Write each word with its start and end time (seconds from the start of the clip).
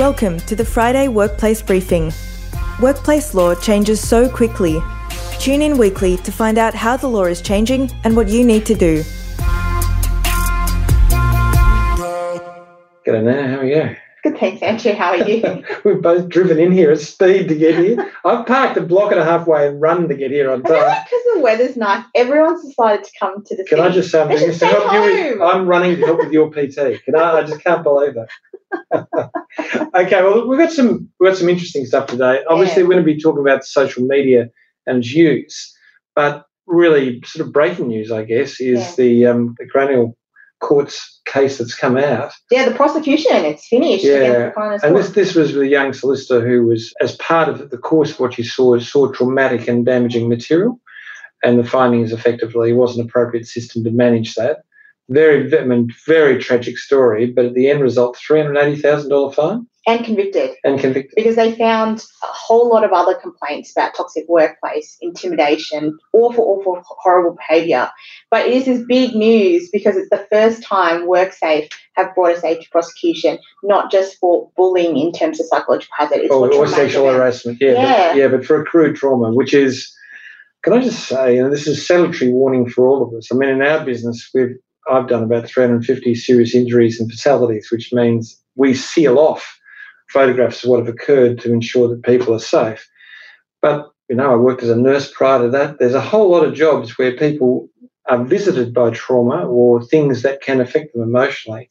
Welcome 0.00 0.40
to 0.40 0.56
the 0.56 0.64
Friday 0.64 1.08
Workplace 1.08 1.60
Briefing. 1.60 2.10
Workplace 2.80 3.34
law 3.34 3.54
changes 3.54 4.00
so 4.00 4.30
quickly. 4.30 4.80
Tune 5.38 5.60
in 5.60 5.76
weekly 5.76 6.16
to 6.16 6.32
find 6.32 6.56
out 6.56 6.72
how 6.72 6.96
the 6.96 7.06
law 7.06 7.24
is 7.24 7.42
changing 7.42 7.90
and 8.02 8.16
what 8.16 8.26
you 8.26 8.42
need 8.42 8.64
to 8.64 8.74
do. 8.74 9.02
G'day, 13.04 13.22
Nina. 13.22 13.46
How 13.46 13.58
are 13.58 13.66
you? 13.66 13.94
Good, 14.22 14.36
thanks, 14.38 14.60
Andrew. 14.62 14.92
How 14.92 15.10
are 15.12 15.28
you? 15.28 15.64
We've 15.84 16.02
both 16.02 16.28
driven 16.28 16.58
in 16.58 16.72
here 16.72 16.90
at 16.90 17.00
speed 17.00 17.48
to 17.48 17.54
get 17.54 17.74
here. 17.78 18.12
I've 18.24 18.46
parked 18.46 18.76
a 18.76 18.82
block 18.82 19.12
and 19.12 19.20
a 19.20 19.24
half 19.24 19.46
way 19.46 19.66
and 19.66 19.80
run 19.80 20.08
to 20.08 20.14
get 20.14 20.30
here 20.30 20.50
on 20.50 20.62
time. 20.62 20.72
because 21.04 21.20
the 21.34 21.40
weather's 21.40 21.76
nice, 21.76 22.04
everyone's 22.14 22.62
decided 22.66 23.04
to 23.04 23.10
come 23.18 23.42
to 23.44 23.56
the 23.56 23.64
Can 23.64 23.78
city. 23.78 23.80
I 23.82 23.90
just 23.90 24.10
say, 24.10 24.20
I'm, 24.20 24.28
They 24.28 24.36
doing 24.36 24.52
should 24.52 24.54
this 24.54 24.58
to 24.60 24.66
stay 24.66 24.74
help 24.80 24.92
you 24.92 25.38
with- 25.38 25.40
I'm 25.42 25.66
running 25.66 25.96
to 25.96 26.04
help 26.06 26.18
with 26.18 26.32
your 26.32 26.50
PT. 26.50 27.02
Can 27.04 27.16
I? 27.16 27.38
I 27.38 27.42
just 27.44 27.62
can't 27.64 27.82
believe 27.82 28.14
that. 28.14 28.28
okay, 29.94 30.22
well, 30.22 30.46
we've 30.46 30.58
got 30.58 30.70
some 30.72 31.08
we've 31.18 31.30
got 31.30 31.38
some 31.38 31.48
interesting 31.48 31.86
stuff 31.86 32.06
today. 32.06 32.42
Obviously, 32.48 32.82
Yeah. 32.82 32.88
we're 32.88 32.94
going 32.94 33.06
to 33.06 33.14
be 33.14 33.20
talking 33.20 33.40
about 33.40 33.64
social 33.64 34.04
media 34.04 34.50
and 34.86 34.98
its 34.98 35.12
use, 35.12 35.74
but 36.14 36.44
really, 36.66 37.22
sort 37.24 37.46
of 37.46 37.52
breaking 37.52 37.88
news, 37.88 38.12
I 38.12 38.24
guess, 38.24 38.60
is 38.60 38.80
Yeah. 38.80 38.92
the 38.96 39.26
um, 39.26 39.54
the 39.58 39.66
Cranial 39.66 40.16
Courts 40.60 41.20
case 41.26 41.58
that's 41.58 41.74
come 41.74 41.96
out. 41.96 42.32
Yeah, 42.50 42.68
the 42.68 42.74
prosecution, 42.74 43.44
it's 43.44 43.66
finished 43.66 44.04
Yeah, 44.04 44.50
the 44.54 44.80
And 44.82 44.96
this 44.96 45.10
this 45.10 45.34
was 45.34 45.52
with 45.52 45.62
a 45.62 45.68
young 45.68 45.92
solicitor 45.92 46.46
who 46.46 46.66
was, 46.66 46.92
as 47.00 47.16
part 47.16 47.48
of 47.48 47.70
the 47.70 47.78
course 47.78 48.18
what 48.18 48.34
she 48.34 48.42
saw, 48.42 48.78
saw 48.78 49.10
traumatic 49.10 49.68
and 49.68 49.86
damaging 49.86 50.28
material, 50.28 50.80
and 51.42 51.58
the 51.58 51.64
findings 51.64 52.12
effectively 52.12 52.72
wasn't 52.72 53.04
an 53.04 53.08
appropriate 53.08 53.46
system 53.46 53.84
to 53.84 53.90
manage 53.90 54.34
that. 54.34 54.58
Very, 55.10 55.58
I 55.58 55.64
mean, 55.64 55.88
very 56.06 56.38
tragic 56.38 56.78
story, 56.78 57.26
but 57.26 57.44
at 57.44 57.54
the 57.54 57.68
end 57.68 57.82
result, 57.82 58.16
three 58.16 58.40
hundred 58.40 58.58
eighty 58.58 58.80
thousand 58.80 59.10
dollar 59.10 59.32
fine 59.32 59.66
and 59.86 60.04
convicted 60.04 60.50
and 60.62 60.78
convicted. 60.78 61.12
because 61.16 61.36
they 61.36 61.52
found 61.56 62.04
a 62.22 62.26
whole 62.26 62.68
lot 62.68 62.84
of 62.84 62.92
other 62.92 63.14
complaints 63.14 63.72
about 63.72 63.94
toxic 63.96 64.24
workplace, 64.28 64.96
intimidation, 65.00 65.98
awful, 66.12 66.44
awful, 66.44 66.80
horrible 66.84 67.36
behaviour. 67.36 67.88
But 68.30 68.46
it 68.46 68.52
is 68.52 68.66
this 68.66 68.82
big 68.86 69.14
news 69.16 69.68
because 69.72 69.96
it's 69.96 70.10
the 70.10 70.26
first 70.30 70.62
time 70.62 71.06
WorkSafe 71.08 71.72
have 71.96 72.14
brought 72.14 72.36
a 72.36 72.40
safety 72.40 72.68
prosecution, 72.70 73.38
not 73.64 73.90
just 73.90 74.16
for 74.20 74.50
bullying 74.56 74.96
in 74.96 75.12
terms 75.12 75.40
of 75.40 75.46
psychological 75.46 75.92
hazard, 75.98 76.20
it's 76.20 76.32
Or, 76.32 76.52
or 76.52 76.66
sexual 76.68 77.08
events. 77.08 77.16
harassment, 77.18 77.58
yeah, 77.60 77.72
Yeah. 77.72 78.08
But, 78.08 78.16
yeah, 78.16 78.28
but 78.28 78.44
for 78.44 78.60
accrued 78.62 78.94
trauma, 78.96 79.32
which 79.32 79.54
is, 79.54 79.92
can 80.62 80.74
I 80.74 80.80
just 80.82 81.08
say, 81.08 81.38
and 81.38 81.52
this 81.52 81.66
is 81.66 81.84
salutary 81.84 82.30
warning 82.30 82.68
for 82.68 82.86
all 82.86 83.02
of 83.02 83.14
us. 83.14 83.28
I 83.32 83.34
mean, 83.34 83.48
in 83.48 83.62
our 83.62 83.84
business, 83.84 84.30
we've 84.34 84.56
I've 84.90 85.08
done 85.08 85.22
about 85.22 85.46
350 85.46 86.14
serious 86.14 86.54
injuries 86.54 87.00
and 87.00 87.10
fatalities, 87.10 87.70
which 87.70 87.92
means 87.92 88.40
we 88.56 88.74
seal 88.74 89.18
off 89.18 89.58
photographs 90.10 90.64
of 90.64 90.70
what 90.70 90.80
have 90.80 90.88
occurred 90.88 91.40
to 91.40 91.52
ensure 91.52 91.88
that 91.88 92.02
people 92.02 92.34
are 92.34 92.40
safe. 92.40 92.88
But 93.62 93.88
you 94.08 94.16
know, 94.16 94.32
I 94.32 94.36
worked 94.36 94.64
as 94.64 94.70
a 94.70 94.76
nurse 94.76 95.12
prior 95.12 95.42
to 95.42 95.50
that. 95.50 95.78
There's 95.78 95.94
a 95.94 96.00
whole 96.00 96.30
lot 96.30 96.44
of 96.44 96.54
jobs 96.54 96.98
where 96.98 97.16
people 97.16 97.68
are 98.08 98.24
visited 98.24 98.74
by 98.74 98.90
trauma 98.90 99.46
or 99.46 99.84
things 99.84 100.22
that 100.22 100.42
can 100.42 100.60
affect 100.60 100.92
them 100.92 101.02
emotionally, 101.02 101.70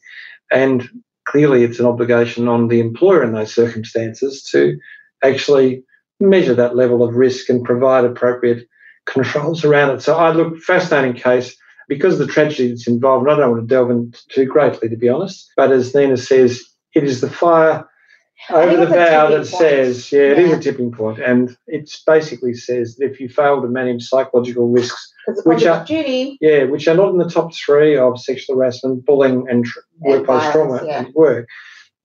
and 0.50 0.88
clearly 1.26 1.64
it's 1.64 1.78
an 1.78 1.86
obligation 1.86 2.48
on 2.48 2.68
the 2.68 2.80
employer 2.80 3.22
in 3.22 3.32
those 3.32 3.54
circumstances 3.54 4.42
to 4.50 4.78
actually 5.22 5.84
measure 6.18 6.54
that 6.54 6.76
level 6.76 7.02
of 7.02 7.14
risk 7.14 7.50
and 7.50 7.64
provide 7.64 8.04
appropriate 8.04 8.66
controls 9.06 9.64
around 9.64 9.90
it. 9.90 10.00
So 10.00 10.16
I 10.16 10.30
look 10.30 10.58
fascinating 10.58 11.20
case 11.20 11.54
because 11.90 12.14
of 12.18 12.26
the 12.26 12.32
tragedy 12.32 12.68
that's 12.68 12.86
involved. 12.86 13.26
and 13.26 13.32
I 13.34 13.36
don't 13.40 13.50
want 13.50 13.68
to 13.68 13.74
delve 13.74 13.90
into 13.90 14.18
too 14.28 14.46
greatly, 14.46 14.88
to 14.88 14.96
be 14.96 15.08
honest. 15.10 15.50
But 15.56 15.72
as 15.72 15.94
Nina 15.94 16.16
says, 16.16 16.62
it 16.94 17.04
is 17.04 17.20
the 17.20 17.28
fire 17.28 17.86
over 18.48 18.76
the 18.76 18.86
bow 18.86 19.28
that 19.28 19.36
point. 19.36 19.46
says, 19.46 20.10
yeah, 20.10 20.20
it 20.32 20.38
is 20.38 20.52
a 20.52 20.60
tipping 20.60 20.92
point. 20.92 21.18
point, 21.18 21.28
and 21.28 21.56
it 21.66 21.90
basically 22.06 22.54
says 22.54 22.96
that 22.96 23.04
if 23.10 23.20
you 23.20 23.28
fail 23.28 23.60
to 23.60 23.68
manage 23.68 24.04
psychological 24.08 24.68
risks, 24.70 25.12
Which 25.44 25.66
are- 25.66 25.84
duty 25.84 26.38
yeah, 26.40 26.64
which 26.64 26.88
are 26.88 26.94
not 26.94 27.10
in 27.10 27.18
the 27.18 27.28
top 27.28 27.54
three 27.54 27.98
of 27.98 28.18
sexual 28.18 28.56
harassment, 28.56 29.04
bullying, 29.04 29.46
and 29.50 29.64
tr- 29.66 29.80
And 30.02 30.12
workplace 30.12 30.50
trauma 30.52 30.82
yeah. 30.86 31.00
at 31.00 31.14
work, 31.14 31.46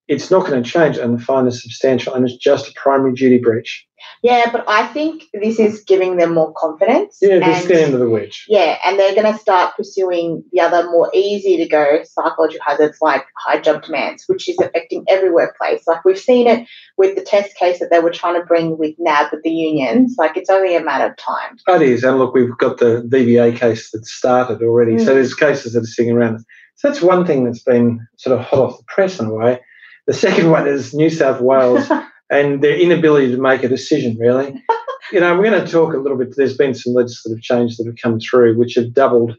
it's 0.08 0.30
not 0.30 0.46
going 0.46 0.62
to 0.62 0.70
change, 0.70 0.98
and 0.98 1.18
the 1.18 1.24
fine 1.24 1.48
is 1.48 1.62
substantial, 1.64 2.14
and 2.14 2.26
it's 2.28 2.36
just 2.38 2.70
a 2.70 2.74
primary 2.74 3.14
duty 3.14 3.38
breach. 3.38 3.86
Yeah, 4.26 4.50
but 4.52 4.66
I 4.68 4.88
think 4.88 5.26
this 5.36 5.60
is 5.60 5.84
giving 5.84 6.18
them 6.18 6.34
more 6.34 6.52
confidence. 6.58 7.20
Yeah, 7.22 7.38
this 7.38 7.62
and, 7.62 7.70
the 7.70 7.84
end 7.84 7.94
of 7.94 8.00
the 8.00 8.10
wedge. 8.10 8.46
Yeah, 8.48 8.80
and 8.84 8.98
they're 8.98 9.14
going 9.14 9.32
to 9.32 9.38
start 9.38 9.76
pursuing 9.78 10.44
the 10.52 10.62
other 10.62 10.90
more 10.90 11.12
easy 11.14 11.58
to 11.58 11.68
go 11.68 12.00
psychological 12.04 12.66
hazards 12.66 12.98
like 13.02 13.24
high 13.38 13.60
job 13.60 13.84
demands, 13.84 14.24
which 14.26 14.50
is 14.50 14.58
affecting 14.58 15.06
every 15.08 15.32
workplace. 15.32 15.84
Like 15.86 16.04
we've 16.04 16.18
seen 16.18 16.48
it 16.48 16.68
with 16.98 17.16
the 17.16 17.22
test 17.22 17.56
case 17.56 17.78
that 17.78 17.92
they 17.92 18.00
were 18.00 18.10
trying 18.10 18.42
to 18.42 18.48
bring 18.48 18.80
with 18.80 18.96
NAB 18.98 19.32
with 19.32 19.44
the 19.44 19.52
unions. 19.52 20.16
Like 20.18 20.38
it's 20.38 20.50
only 20.50 20.76
a 20.76 20.84
matter 20.84 21.12
of 21.12 21.18
time. 21.18 21.58
It 21.68 21.84
is, 21.84 22.04
and 22.04 22.18
look, 22.18 22.34
we've 22.34 22.58
got 22.58 22.80
the 22.80 23.08
VBA 23.08 23.58
case 23.58 23.92
that 23.92 24.08
started 24.08 24.64
already, 24.64 24.98
so 24.98 25.12
Mm. 25.12 25.16
there's 25.18 25.36
cases 25.36 25.74
that 25.74 25.84
are 25.84 25.86
sitting 25.86 26.14
around. 26.14 26.40
So 26.78 26.88
that's 26.88 27.02
one 27.04 27.28
thing 27.28 27.44
that's 27.44 27.62
been 27.62 28.00
sort 28.18 28.40
of 28.40 28.44
hot 28.44 28.58
off 28.60 28.78
the 28.80 28.86
press 28.88 29.20
in 29.20 29.28
a 29.28 29.34
way. 29.36 29.60
The 30.08 30.14
second 30.14 30.50
one 30.50 30.68
is 30.68 30.96
New 30.96 31.12
South 31.12 31.42
Wales 31.42 31.88
and 32.30 32.64
their 32.64 32.76
inability 32.76 33.32
to 33.32 33.42
make 33.42 33.64
a 33.64 33.70
decision, 33.70 34.18
really. 34.18 34.54
you 35.12 35.20
know, 35.20 35.36
we're 35.36 35.50
going 35.50 35.64
to 35.64 35.72
talk 35.72 35.94
a 35.94 35.98
little 35.98 36.18
bit. 36.18 36.36
There's 36.36 36.58
been 36.58 36.74
some 36.74 36.94
legislative 36.94 37.42
changes 37.42 37.78
that 37.78 37.88
have 37.88 37.98
come 38.02 38.20
through 38.20 38.58
which 38.58 38.76
have 38.76 38.94
doubled 38.94 39.36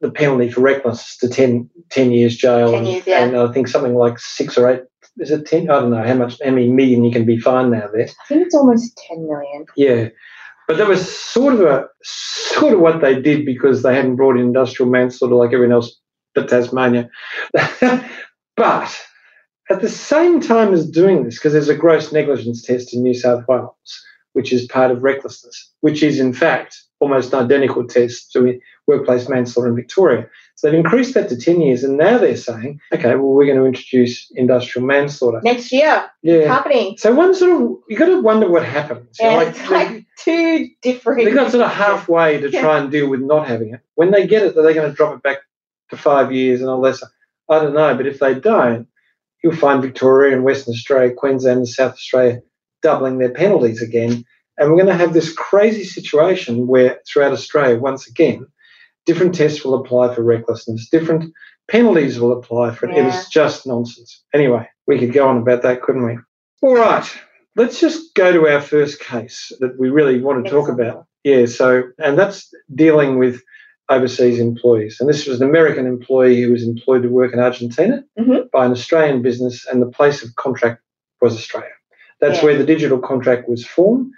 the 0.00 0.10
penalty 0.10 0.50
for 0.50 0.60
recklessness 0.60 1.16
to 1.18 1.28
10, 1.28 1.70
10 1.90 2.12
years 2.12 2.36
jail. 2.36 2.72
10 2.72 2.86
and, 2.86 3.06
yeah. 3.06 3.24
and 3.24 3.36
I 3.36 3.52
think 3.52 3.68
something 3.68 3.94
like 3.94 4.18
six 4.18 4.58
or 4.58 4.68
eight, 4.68 4.82
is 5.18 5.30
it 5.30 5.46
10? 5.46 5.70
I 5.70 5.80
don't 5.80 5.90
know 5.90 6.02
how 6.02 6.14
much, 6.14 6.38
how 6.44 6.50
many 6.50 6.70
million 6.70 7.04
you 7.04 7.12
can 7.12 7.24
be 7.24 7.38
fined 7.38 7.70
now 7.70 7.88
there. 7.92 8.08
I 8.08 8.26
think 8.28 8.46
it's 8.46 8.54
almost 8.54 9.00
10 9.08 9.26
million. 9.26 9.66
Yeah. 9.76 10.08
But 10.66 10.78
that 10.78 10.88
was 10.88 11.16
sort 11.16 11.54
of 11.54 11.60
a 11.60 11.86
sort 12.02 12.74
of 12.74 12.80
what 12.80 13.00
they 13.00 13.20
did 13.20 13.44
because 13.44 13.82
they 13.82 13.94
hadn't 13.94 14.16
brought 14.16 14.36
in 14.36 14.42
industrial 14.42 14.90
manslaughter 14.90 15.34
like 15.34 15.52
everyone 15.52 15.74
else 15.74 16.00
but 16.34 16.48
Tasmania. 16.48 17.08
but 18.56 19.00
at 19.70 19.80
the 19.80 19.88
same 19.88 20.40
time 20.40 20.72
as 20.72 20.88
doing 20.88 21.24
this, 21.24 21.38
because 21.38 21.52
there's 21.52 21.68
a 21.68 21.74
gross 21.76 22.12
negligence 22.12 22.62
test 22.62 22.92
in 22.94 23.02
New 23.02 23.14
South 23.14 23.44
Wales, 23.48 24.04
which 24.34 24.52
is 24.52 24.66
part 24.66 24.90
of 24.90 25.02
recklessness, 25.02 25.72
which 25.80 26.02
is 26.02 26.18
in 26.20 26.32
fact 26.32 26.80
almost 27.00 27.32
an 27.32 27.44
identical 27.44 27.86
test 27.86 28.32
to 28.32 28.58
workplace 28.86 29.28
manslaughter 29.28 29.68
in 29.68 29.76
Victoria. 29.76 30.26
So 30.56 30.68
they've 30.70 30.78
increased 30.78 31.14
that 31.14 31.28
to 31.30 31.36
10 31.36 31.60
years, 31.60 31.82
and 31.84 31.96
now 31.96 32.18
they're 32.18 32.36
saying, 32.36 32.80
okay, 32.92 33.14
well, 33.16 33.32
we're 33.32 33.46
going 33.46 33.58
to 33.58 33.64
introduce 33.66 34.30
industrial 34.36 34.86
manslaughter. 34.86 35.40
Next 35.42 35.72
year, 35.72 36.04
Yeah. 36.22 36.34
it's 36.34 36.46
happening. 36.48 36.96
So 36.98 37.12
one 37.14 37.34
sort 37.34 37.60
of, 37.62 37.78
you've 37.88 37.98
got 37.98 38.06
to 38.06 38.20
wonder 38.22 38.48
what 38.50 38.64
happens. 38.64 39.18
Know, 39.20 39.40
And 39.40 39.48
it's 39.48 39.70
like 39.70 40.04
two 40.18 40.68
different. 40.82 41.24
they 41.24 41.32
got 41.32 41.50
sort 41.50 41.64
of 41.64 41.72
halfway 41.72 42.40
to 42.40 42.50
Yeah. 42.50 42.60
try 42.60 42.78
and 42.78 42.90
deal 42.90 43.08
with 43.08 43.20
not 43.20 43.46
having 43.48 43.74
it. 43.74 43.80
When 43.96 44.10
they 44.10 44.26
get 44.26 44.42
it, 44.42 44.56
are 44.56 44.62
they 44.62 44.74
going 44.74 44.88
to 44.90 44.94
drop 44.96 45.14
it 45.16 45.22
back 45.22 45.38
to 45.90 45.96
five 45.96 46.32
years 46.32 46.60
and 46.60 46.70
all 46.70 46.80
that? 46.82 46.96
stuff? 46.96 47.10
I 47.50 47.58
don't 47.58 47.74
know. 47.74 47.94
But 47.96 48.06
if 48.06 48.18
they 48.20 48.34
don't, 48.34 48.86
you'll 49.44 49.54
find 49.54 49.82
Victoria 49.82 50.34
and 50.34 50.42
Western 50.42 50.72
Australia, 50.72 51.14
Queensland 51.14 51.58
and 51.58 51.68
South 51.68 51.92
Australia 51.92 52.40
doubling 52.82 53.18
their 53.18 53.30
penalties 53.30 53.82
again. 53.82 54.24
And 54.56 54.70
we're 54.70 54.82
going 54.82 54.86
to 54.86 55.04
have 55.04 55.12
this 55.12 55.32
crazy 55.34 55.84
situation 55.84 56.66
where 56.66 56.98
throughout 57.06 57.32
Australia, 57.32 57.78
once 57.78 58.08
again, 58.08 58.46
different 59.04 59.34
tests 59.34 59.62
will 59.62 59.74
apply 59.74 60.14
for 60.14 60.22
recklessness, 60.22 60.88
different 60.88 61.32
penalties 61.68 62.18
will 62.18 62.32
apply 62.32 62.74
for 62.74 62.86
it. 62.86 62.92
It 62.92 62.96
Yeah. 62.96 63.06
was 63.06 63.28
just 63.28 63.66
nonsense. 63.66 64.22
Anyway, 64.32 64.66
we 64.86 64.98
could 64.98 65.12
go 65.12 65.28
on 65.28 65.36
about 65.36 65.62
that, 65.62 65.82
couldn't 65.82 66.06
we? 66.06 66.18
All 66.62 66.74
right. 66.76 67.04
Let's 67.54 67.80
just 67.80 68.14
go 68.14 68.32
to 68.32 68.48
our 68.48 68.62
first 68.62 68.98
case 69.00 69.52
that 69.60 69.78
we 69.78 69.90
really 69.90 70.20
want 70.20 70.44
to 70.44 70.50
talk 70.50 70.68
about. 70.70 71.04
Yeah, 71.22 71.46
so, 71.46 71.84
and 71.98 72.18
that's 72.18 72.52
dealing 72.74 73.18
with 73.18 73.42
overseas 73.90 74.38
employees. 74.38 74.98
And 75.00 75.08
this 75.08 75.26
was 75.26 75.40
an 75.40 75.48
American 75.48 75.86
employee 75.86 76.42
who 76.42 76.52
was 76.52 76.66
employed 76.66 77.02
to 77.02 77.08
work 77.08 77.32
in 77.32 77.38
Argentina 77.38 78.02
Mhm. 78.18 78.50
by 78.50 78.64
an 78.66 78.72
Australian 78.72 79.22
business, 79.22 79.66
and 79.66 79.82
the 79.82 79.86
place 79.90 80.22
of 80.24 80.34
contract 80.36 80.80
was 81.20 81.34
Australia. 81.34 81.68
That's 82.20 82.38
Yeah. 82.38 82.44
where 82.44 82.58
the 82.58 82.64
digital 82.64 82.98
contract 82.98 83.48
was 83.48 83.66
formed. 83.66 84.10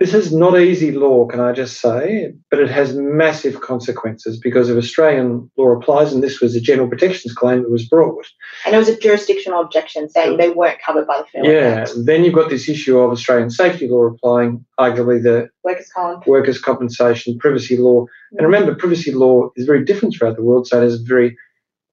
This 0.00 0.14
is 0.14 0.34
not 0.34 0.58
easy 0.58 0.92
law, 0.92 1.26
can 1.26 1.40
I 1.40 1.52
just 1.52 1.78
say, 1.78 2.32
but 2.50 2.58
it 2.58 2.70
has 2.70 2.96
massive 2.96 3.60
consequences 3.60 4.40
because 4.40 4.70
if 4.70 4.78
Australian 4.78 5.50
law 5.58 5.76
applies, 5.76 6.14
and 6.14 6.22
this 6.22 6.40
was 6.40 6.56
a 6.56 6.60
general 6.60 6.88
protections 6.88 7.34
claim 7.34 7.62
that 7.62 7.70
was 7.70 7.86
brought, 7.86 8.26
And 8.64 8.74
it 8.74 8.78
was 8.78 8.88
a 8.88 8.98
jurisdictional 8.98 9.60
objection 9.60 10.08
saying 10.08 10.38
they 10.38 10.48
weren't 10.48 10.80
covered 10.80 11.06
by 11.06 11.18
the 11.18 11.24
Fair 11.26 11.42
Work 11.44 11.52
yeah, 11.52 11.80
Act. 11.82 11.92
then 12.06 12.24
you've 12.24 12.34
got 12.34 12.48
this 12.48 12.66
issue 12.66 12.98
of 12.98 13.10
Australian 13.10 13.50
safety 13.50 13.88
law 13.88 14.04
applying, 14.06 14.64
arguably 14.78 15.22
the 15.22 15.50
Workers' 15.64 15.90
comp. 15.94 16.26
workers' 16.26 16.58
compensation, 16.58 17.38
privacy 17.38 17.76
law. 17.76 18.06
And 18.38 18.46
remember, 18.46 18.74
privacy 18.74 19.12
law 19.12 19.50
is 19.56 19.66
very 19.66 19.84
different 19.84 20.14
throughout 20.14 20.36
the 20.36 20.42
world, 20.42 20.66
so 20.66 20.78
it 20.78 20.84
has 20.84 20.94
a 20.94 21.04
very, 21.04 21.36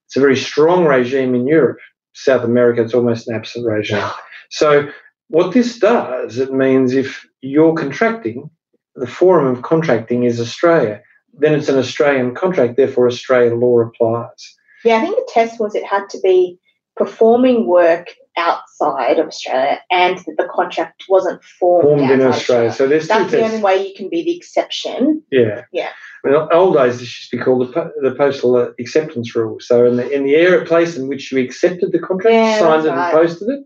it's 0.05 0.15
a 0.15 0.21
very 0.21 0.37
strong 0.37 0.85
regime 0.85 1.35
in 1.35 1.45
Europe. 1.45 1.79
South 2.13 2.45
America, 2.45 2.81
it's 2.81 2.93
almost 2.93 3.27
an 3.27 3.35
absent 3.35 3.65
regime. 3.67 4.09
So 4.49 4.89
what 5.29 5.53
this 5.53 5.77
does, 5.79 6.37
it 6.37 6.53
means 6.53 6.93
if 6.93 7.25
you're 7.41 7.73
contracting, 7.75 8.49
the 8.95 9.07
forum 9.07 9.55
of 9.55 9.61
contracting 9.63 10.23
is 10.23 10.39
Australia, 10.39 11.01
then 11.33 11.53
it's 11.53 11.69
an 11.69 11.77
Australian 11.77 12.33
contract, 12.33 12.77
therefore 12.77 13.07
Australian 13.07 13.59
law 13.59 13.79
applies. 13.79 14.55
Yeah, 14.83 14.97
I 14.97 15.01
think 15.01 15.15
the 15.17 15.29
test 15.31 15.59
was 15.59 15.75
it 15.75 15.85
had 15.85 16.07
to 16.09 16.19
be 16.21 16.57
performing 16.95 17.67
work 17.67 18.07
outside 18.37 19.19
of 19.19 19.27
Australia 19.27 19.79
and 19.91 20.17
that 20.19 20.35
the 20.37 20.47
contract 20.51 21.05
wasn't 21.09 21.43
formed, 21.43 21.83
Formed 21.99 22.11
in 22.11 22.21
outside 22.21 22.35
Australia. 22.37 22.73
So 22.73 22.87
there's 22.87 23.03
two 23.03 23.07
That's 23.09 23.31
the 23.31 23.37
tests. 23.37 23.53
only 23.53 23.63
way 23.63 23.87
you 23.87 23.93
can 23.95 24.09
be 24.09 24.23
the 24.23 24.35
exception. 24.37 25.23
Yeah. 25.31 25.63
Yeah. 25.71 25.89
In 26.23 26.31
the 26.31 26.47
old 26.53 26.75
days, 26.75 26.99
this 26.99 27.19
used 27.19 27.31
to 27.31 27.37
be 27.37 27.43
called 27.43 27.73
the, 27.73 27.91
the 28.01 28.15
postal 28.15 28.57
acceptance 28.79 29.35
rule. 29.35 29.57
So 29.59 29.85
in 29.85 29.97
the 29.97 30.09
in 30.09 30.23
the 30.23 30.35
area 30.35 30.65
place 30.65 30.97
in 30.97 31.07
which 31.07 31.31
you 31.31 31.39
accepted 31.43 31.91
the 31.91 31.99
contract, 31.99 32.33
Yeah, 32.33 32.59
signed 32.59 32.85
it, 32.85 32.89
right. 32.89 33.13
and 33.13 33.17
posted 33.27 33.49
it, 33.49 33.59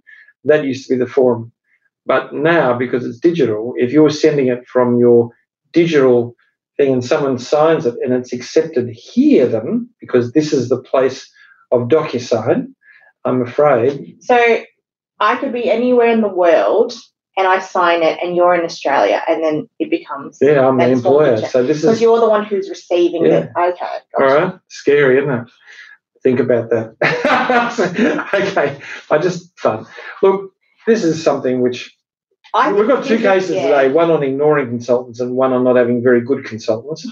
that 0.46 0.66
used 0.66 0.88
to 0.88 0.94
be 0.96 1.00
the 1.00 1.10
form. 1.10 1.52
But 2.06 2.34
now, 2.34 2.78
because 2.78 3.06
it's 3.06 3.20
digital, 3.20 3.74
if 3.78 3.92
you're 3.92 4.10
sending 4.10 4.48
it 4.48 4.68
from 4.68 5.00
your 5.00 5.30
digital 5.72 6.36
thing 6.78 6.94
and 6.94 7.06
someone 7.06 7.38
signs 7.38 7.86
it 7.86 7.96
and 8.04 8.14
it's 8.14 8.34
accepted 8.34 8.90
here, 8.90 9.46
then 9.48 9.88
because 10.00 10.32
this 10.32 10.52
is 10.52 10.70
the 10.70 10.82
place 10.82 11.30
of 11.72 11.88
DocuSign, 11.88 12.74
I'm 13.24 13.42
afraid. 13.42 14.18
So 14.22 14.64
I 15.20 15.36
could 15.38 15.54
be 15.54 15.70
anywhere 15.70 16.10
in 16.10 16.22
the 16.22 16.28
world 16.28 16.94
and 17.38 17.48
I 17.48 17.60
sign 17.60 18.02
it 18.04 18.18
and 18.22 18.36
you're 18.36 18.56
in 18.56 18.66
Australia 18.66 19.22
and 19.28 19.44
then 19.44 19.70
it 19.80 19.90
becomes 19.90 20.40
Yeah, 20.42 20.68
I'm 20.68 20.78
the 20.78 20.90
employer. 20.90 21.38
So 21.38 21.64
this 21.64 21.78
is 21.78 21.84
because 21.84 22.02
you're 22.02 22.20
the 22.20 22.30
one 22.30 22.46
who's 22.46 22.70
receiving 22.70 23.26
Yeah. 23.26 23.38
it. 23.38 23.50
Okay. 23.58 23.86
All 24.20 24.28
gotcha. 24.28 24.46
right, 24.46 24.60
scary, 24.70 25.20
isn't 25.20 25.30
it? 25.32 25.48
Think 26.24 26.40
about 26.40 26.70
that. 26.70 26.96
okay, 28.34 28.80
I 29.10 29.18
just 29.18 29.58
fun. 29.60 29.88
Look, 30.22 30.54
this 30.86 31.04
is 31.04 31.24
something 31.24 31.62
which 31.62 31.96
I 32.54 32.72
we've 32.74 32.88
got 32.88 33.06
two 33.06 33.18
cases 33.18 33.56
yeah. 33.56 33.64
today: 33.64 33.92
one 33.92 34.12
on 34.12 34.24
ignoring 34.24 34.68
consultants, 34.68 35.20
and 35.20 35.36
one 35.36 35.54
on 35.54 35.64
not 35.64 35.78
having 35.78 36.04
very 36.04 36.22
good 36.22 36.46
consultants. 36.46 37.08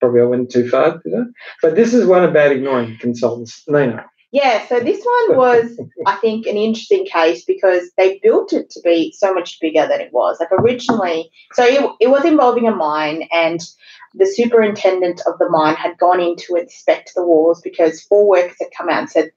Probably 0.00 0.20
I 0.20 0.24
went 0.24 0.50
too 0.50 0.68
far, 0.68 1.00
did 1.04 1.14
I? 1.14 1.24
But 1.60 1.74
this 1.74 1.92
is 1.92 2.06
one 2.06 2.24
about 2.24 2.52
ignoring 2.52 2.96
consultants. 2.98 3.62
Nina, 3.68 4.06
Yeah, 4.32 4.66
so 4.66 4.80
this 4.80 5.04
one 5.04 5.36
was, 5.36 5.78
I 6.06 6.16
think, 6.16 6.46
an 6.46 6.56
interesting 6.56 7.04
case 7.04 7.44
because 7.44 7.90
they 7.98 8.18
built 8.22 8.54
it 8.54 8.70
to 8.70 8.80
be 8.82 9.12
so 9.12 9.34
much 9.34 9.58
bigger 9.60 9.86
than 9.86 10.00
it 10.00 10.12
was. 10.12 10.38
Like 10.40 10.52
originally, 10.52 11.30
so 11.52 11.64
it, 11.64 11.90
it 12.00 12.08
was 12.08 12.24
involving 12.24 12.66
a 12.66 12.74
mine, 12.74 13.28
and 13.32 13.60
the 14.14 14.26
superintendent 14.26 15.20
of 15.26 15.38
the 15.38 15.48
mine 15.48 15.76
had 15.76 15.98
gone 15.98 16.20
in 16.20 16.36
to 16.36 16.56
inspect 16.56 17.12
the 17.14 17.24
walls 17.24 17.60
because 17.62 18.02
four 18.02 18.28
workers 18.28 18.56
had 18.60 18.70
come 18.76 18.88
out 18.88 19.00
and 19.00 19.10
said 19.10 19.30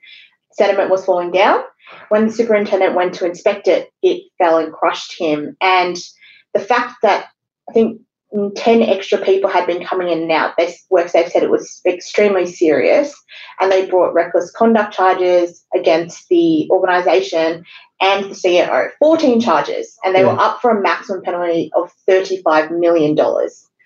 sediment 0.52 0.90
was 0.90 1.06
falling 1.06 1.32
down. 1.32 1.62
When 2.10 2.28
the 2.28 2.34
superintendent 2.34 2.96
went 2.96 3.14
to 3.16 3.26
inspect 3.26 3.68
it, 3.68 3.92
it 4.02 4.24
fell 4.38 4.58
and 4.58 4.74
crushed 4.74 5.18
him. 5.18 5.56
And 5.62 5.98
the 6.54 6.60
fact 6.60 6.96
that 7.04 7.28
I 7.70 7.74
think 7.74 8.02
10 8.56 8.82
extra 8.82 9.20
people 9.20 9.50
had 9.50 9.68
been 9.68 9.86
coming 9.86 10.10
in 10.10 10.24
and 10.24 10.32
out, 10.32 10.56
they 10.58 10.74
WorkSafe 10.92 11.30
said 11.32 11.44
it 11.44 11.52
was 11.52 11.82
extremely 11.86 12.48
serious 12.48 13.14
and 13.60 13.72
they 13.72 13.86
brought 13.86 14.14
reckless 14.14 14.52
conduct 14.52 14.94
charges 14.94 15.64
against 15.76 16.28
the 16.30 16.68
organisation 16.72 17.64
and 18.02 18.26
the 18.26 18.36
CEO, 18.36 18.90
14 19.00 19.40
charges, 19.40 19.98
and 20.04 20.16
they 20.16 20.22
Yeah. 20.22 20.34
were 20.34 20.40
up 20.40 20.62
for 20.62 20.72
a 20.72 20.82
maximum 20.82 21.22
penalty 21.22 21.72
of 21.76 21.94
$35 22.10 22.72
million. 22.72 23.16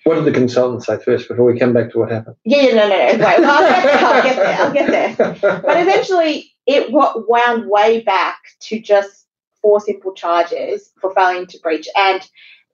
What 0.07 0.15
did 0.15 0.25
the 0.25 0.31
consultant 0.31 0.83
say 0.83 0.97
first 1.03 1.27
before 1.27 1.45
we 1.45 1.59
come 1.59 1.73
back 1.73 1.91
to 1.91 1.99
what 1.99 2.11
happened? 2.11 2.35
Yeah, 2.45 2.61
yeah, 2.61 2.75
no, 2.75 2.87
no, 2.89 2.97
no. 2.97 3.25
Wait, 3.25 3.39
well, 3.39 3.51
I'll, 3.51 3.83
get, 3.83 4.03
I'll 4.03 4.23
get 4.23 4.35
there. 4.35 4.57
I'll 4.57 4.73
get 4.73 5.39
there. 5.39 5.61
But 5.65 5.77
eventually, 5.81 6.51
it 6.65 6.91
wound 6.91 7.69
way 7.69 8.01
back 8.01 8.39
to 8.61 8.79
just 8.79 9.25
four 9.61 9.79
simple 9.81 10.13
charges 10.13 10.91
for 11.01 11.13
failing 11.13 11.47
to 11.47 11.59
breach. 11.59 11.87
And 11.95 12.21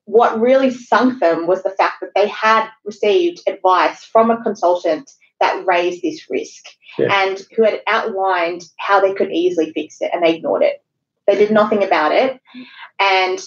what 0.05 0.39
really 0.39 0.69
sunk 0.71 1.19
them 1.19 1.47
was 1.47 1.63
the 1.63 1.71
fact 1.71 2.01
that 2.01 2.11
they 2.15 2.27
had 2.27 2.69
received 2.83 3.41
advice 3.47 4.03
from 4.03 4.29
a 4.29 4.41
consultant 4.43 5.09
that 5.39 5.65
raised 5.65 6.01
this 6.01 6.29
risk 6.29 6.65
Yeah. 6.97 7.07
and 7.23 7.41
who 7.55 7.63
had 7.63 7.81
outlined 7.87 8.63
how 8.77 8.99
they 9.01 9.13
could 9.13 9.31
easily 9.31 9.71
fix 9.73 10.01
it, 10.01 10.11
and 10.13 10.23
they 10.23 10.35
ignored 10.35 10.61
it. 10.63 10.83
They 11.25 11.35
did 11.35 11.51
nothing 11.51 11.83
about 11.83 12.11
it. 12.11 12.39
And 12.99 13.39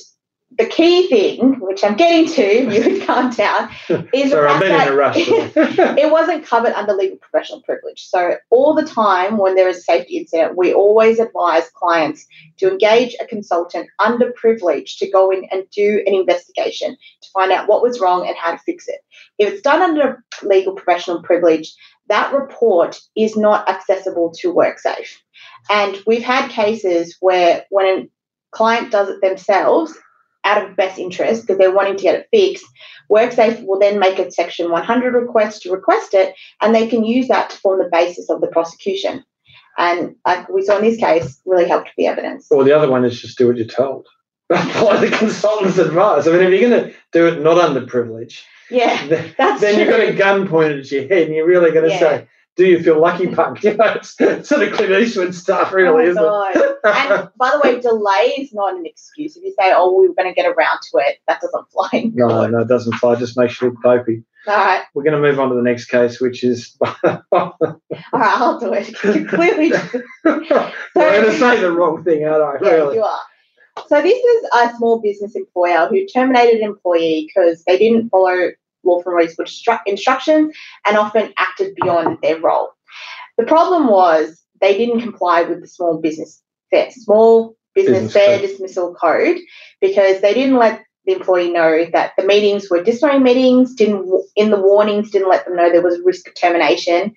the 0.52 0.66
key 0.66 1.08
thing, 1.08 1.58
which 1.60 1.82
I'm 1.82 1.96
getting 1.96 2.32
to, 2.34 2.74
you 2.74 2.90
would 2.90 3.06
calm 3.06 3.30
down, 3.30 3.68
is 4.12 4.30
Sorry, 4.30 4.48
I've 4.48 4.60
been 4.60 4.72
that 4.72 4.86
in 4.86 4.92
a 4.92 4.96
rush. 4.96 5.16
it 5.18 6.10
wasn't 6.10 6.46
covered 6.46 6.72
under 6.72 6.92
legal 6.92 7.18
professional 7.18 7.62
privilege. 7.62 8.06
So 8.06 8.36
all 8.50 8.74
the 8.74 8.84
time 8.86 9.38
when 9.38 9.56
there 9.56 9.68
is 9.68 9.78
a 9.78 9.82
safety 9.82 10.18
incident, 10.18 10.56
we 10.56 10.72
always 10.72 11.18
advise 11.18 11.68
clients 11.74 12.26
to 12.58 12.70
engage 12.70 13.16
a 13.20 13.26
consultant 13.26 13.88
under 13.98 14.32
privilege 14.32 14.98
to 14.98 15.10
go 15.10 15.30
in 15.30 15.46
and 15.50 15.68
do 15.70 16.02
an 16.06 16.14
investigation 16.14 16.96
to 17.22 17.28
find 17.34 17.50
out 17.50 17.68
what 17.68 17.82
was 17.82 18.00
wrong 18.00 18.26
and 18.26 18.36
how 18.36 18.52
to 18.52 18.58
fix 18.58 18.86
it. 18.86 19.00
If 19.38 19.52
it's 19.52 19.62
done 19.62 19.82
under 19.82 20.24
legal 20.42 20.74
professional 20.74 21.22
privilege, 21.22 21.74
that 22.08 22.32
report 22.32 23.00
is 23.16 23.36
not 23.36 23.68
accessible 23.68 24.32
to 24.38 24.54
WorkSafe. 24.54 25.16
And 25.68 25.98
we've 26.06 26.22
had 26.22 26.50
cases 26.50 27.16
where 27.20 27.64
when 27.70 27.86
a 27.86 28.08
client 28.52 28.92
does 28.92 29.08
it 29.08 29.20
themselves 29.20 29.92
out 30.46 30.62
of 30.64 30.76
best 30.76 30.98
interest 30.98 31.42
because 31.42 31.58
they're 31.58 31.74
wanting 31.74 31.96
to 31.96 32.02
get 32.02 32.14
it 32.14 32.28
fixed, 32.30 32.64
WorkSafe 33.10 33.64
will 33.66 33.78
then 33.78 33.98
make 33.98 34.18
a 34.18 34.30
Section 34.30 34.70
100 34.70 35.12
request 35.14 35.62
to 35.62 35.72
request 35.72 36.14
it, 36.14 36.34
and 36.62 36.74
they 36.74 36.86
can 36.86 37.04
use 37.04 37.28
that 37.28 37.50
to 37.50 37.56
form 37.58 37.78
the 37.78 37.88
basis 37.90 38.30
of 38.30 38.40
the 38.40 38.46
prosecution. 38.46 39.24
And 39.78 40.16
like 40.26 40.48
we 40.48 40.62
saw 40.62 40.78
in 40.78 40.84
this 40.84 40.98
case, 40.98 41.40
really 41.44 41.68
helped 41.68 41.90
the 41.96 42.06
evidence. 42.06 42.46
Or 42.50 42.64
the 42.64 42.76
other 42.76 42.90
one 42.90 43.04
is 43.04 43.20
just 43.20 43.36
do 43.36 43.46
what 43.48 43.56
you're 43.56 43.66
told. 43.66 44.06
Follow 44.72 44.98
the 44.98 45.10
consultant's 45.10 45.78
advice. 45.78 46.26
I 46.26 46.30
mean, 46.32 46.40
if 46.42 46.60
you're 46.60 46.70
going 46.70 46.84
to 46.84 46.94
do 47.12 47.26
it 47.26 47.42
not 47.42 47.58
under 47.58 47.84
privilege, 47.84 48.44
Yeah, 48.70 49.06
then, 49.06 49.34
that's 49.36 49.60
then 49.60 49.78
you've 49.78 49.88
got 49.90 50.00
a 50.00 50.12
gun 50.12 50.48
pointed 50.48 50.80
at 50.80 50.90
your 50.90 51.08
head 51.08 51.26
and 51.26 51.34
you're 51.34 51.46
really 51.46 51.72
going 51.72 51.84
to 51.88 51.90
Yeah. 51.90 51.98
say, 51.98 52.28
do 52.56 52.66
you 52.66 52.82
feel 52.82 53.00
lucky, 53.00 53.26
punk? 53.34 53.62
You 53.62 53.74
know, 53.76 53.94
it's 53.94 54.16
sort 54.48 54.62
of 54.62 54.72
Clint 54.74 54.92
Eastwood 54.92 55.34
stuff, 55.34 55.72
really, 55.72 56.06
oh 56.06 56.10
isn't 56.10 56.22
my 56.22 56.52
it? 56.54 56.76
God. 56.82 56.96
and 57.20 57.28
by 57.38 57.50
the 57.50 57.60
way, 57.62 57.80
delay 57.80 58.34
is 58.38 58.52
not 58.52 58.74
an 58.76 58.86
excuse. 58.86 59.36
If 59.36 59.44
you 59.44 59.54
say, 59.58 59.72
"Oh, 59.74 59.98
we 60.00 60.08
were 60.08 60.14
going 60.14 60.28
to 60.28 60.34
get 60.34 60.46
around 60.46 60.78
to 60.90 60.98
it," 60.98 61.18
that 61.28 61.40
doesn't 61.40 61.70
fly. 61.70 62.10
no, 62.14 62.46
no, 62.46 62.60
it 62.60 62.68
doesn't 62.68 62.94
fly. 62.94 63.12
It 63.14 63.18
just 63.18 63.36
makes 63.38 63.60
you 63.60 63.68
look 63.68 63.82
dopey. 63.82 64.22
All 64.48 64.54
right, 64.56 64.82
We're 64.94 65.02
going 65.02 65.20
to 65.20 65.20
move 65.20 65.40
on 65.40 65.48
to 65.48 65.56
the 65.56 65.62
next 65.62 65.86
case, 65.86 66.20
which 66.20 66.44
is. 66.44 66.76
all 66.82 67.52
right, 67.52 67.82
I'll 68.12 68.60
do 68.60 68.72
it. 68.74 68.88
You 69.02 69.26
clearly, 69.26 69.72
I'm 70.24 70.44
going 70.44 71.24
to 71.24 71.38
say 71.38 71.60
the 71.60 71.72
wrong 71.72 72.04
thing, 72.04 72.24
aren't 72.24 72.62
I? 72.62 72.64
yeah, 72.64 72.74
Really? 72.76 72.96
you 72.96 73.02
are. 73.02 73.20
So 73.88 74.00
this 74.00 74.16
is 74.24 74.48
a 74.54 74.72
small 74.76 75.00
business 75.00 75.34
employer 75.34 75.88
who 75.88 76.06
terminated 76.06 76.60
an 76.60 76.64
employee 76.68 77.26
because 77.28 77.64
they 77.64 77.76
didn't 77.76 78.08
follow 78.08 78.50
lawful 78.86 79.12
and 79.12 79.18
reasonable 79.18 79.44
instru- 79.50 79.80
instructions 79.86 80.54
and 80.86 80.96
often 80.96 81.32
acted 81.38 81.74
beyond 81.80 82.18
their 82.22 82.40
role. 82.40 82.70
The 83.38 83.44
problem 83.44 83.88
was 83.88 84.42
they 84.60 84.76
didn't 84.78 85.00
comply 85.02 85.42
with 85.42 85.60
the 85.60 85.68
small 85.68 85.98
business 86.00 86.42
fair, 86.70 86.90
small 86.90 87.56
business, 87.74 88.04
Business 88.04 88.12
fair 88.12 88.38
code. 88.38 88.48
dismissal 88.48 88.94
code 88.94 89.36
because 89.80 90.20
they 90.22 90.32
didn't 90.32 90.56
let 90.56 90.82
the 91.04 91.12
employee 91.12 91.52
know 91.52 91.86
that 91.92 92.12
the 92.16 92.24
meetings 92.24 92.68
were 92.70 92.82
disciplinary 92.82 93.22
meetings, 93.22 93.74
didn't 93.74 94.10
in 94.34 94.50
the 94.50 94.60
warnings 94.60 95.10
didn't 95.10 95.28
let 95.28 95.44
them 95.44 95.54
know 95.56 95.70
there 95.70 95.82
was 95.82 96.00
risk 96.04 96.26
of 96.26 96.34
termination, 96.34 97.14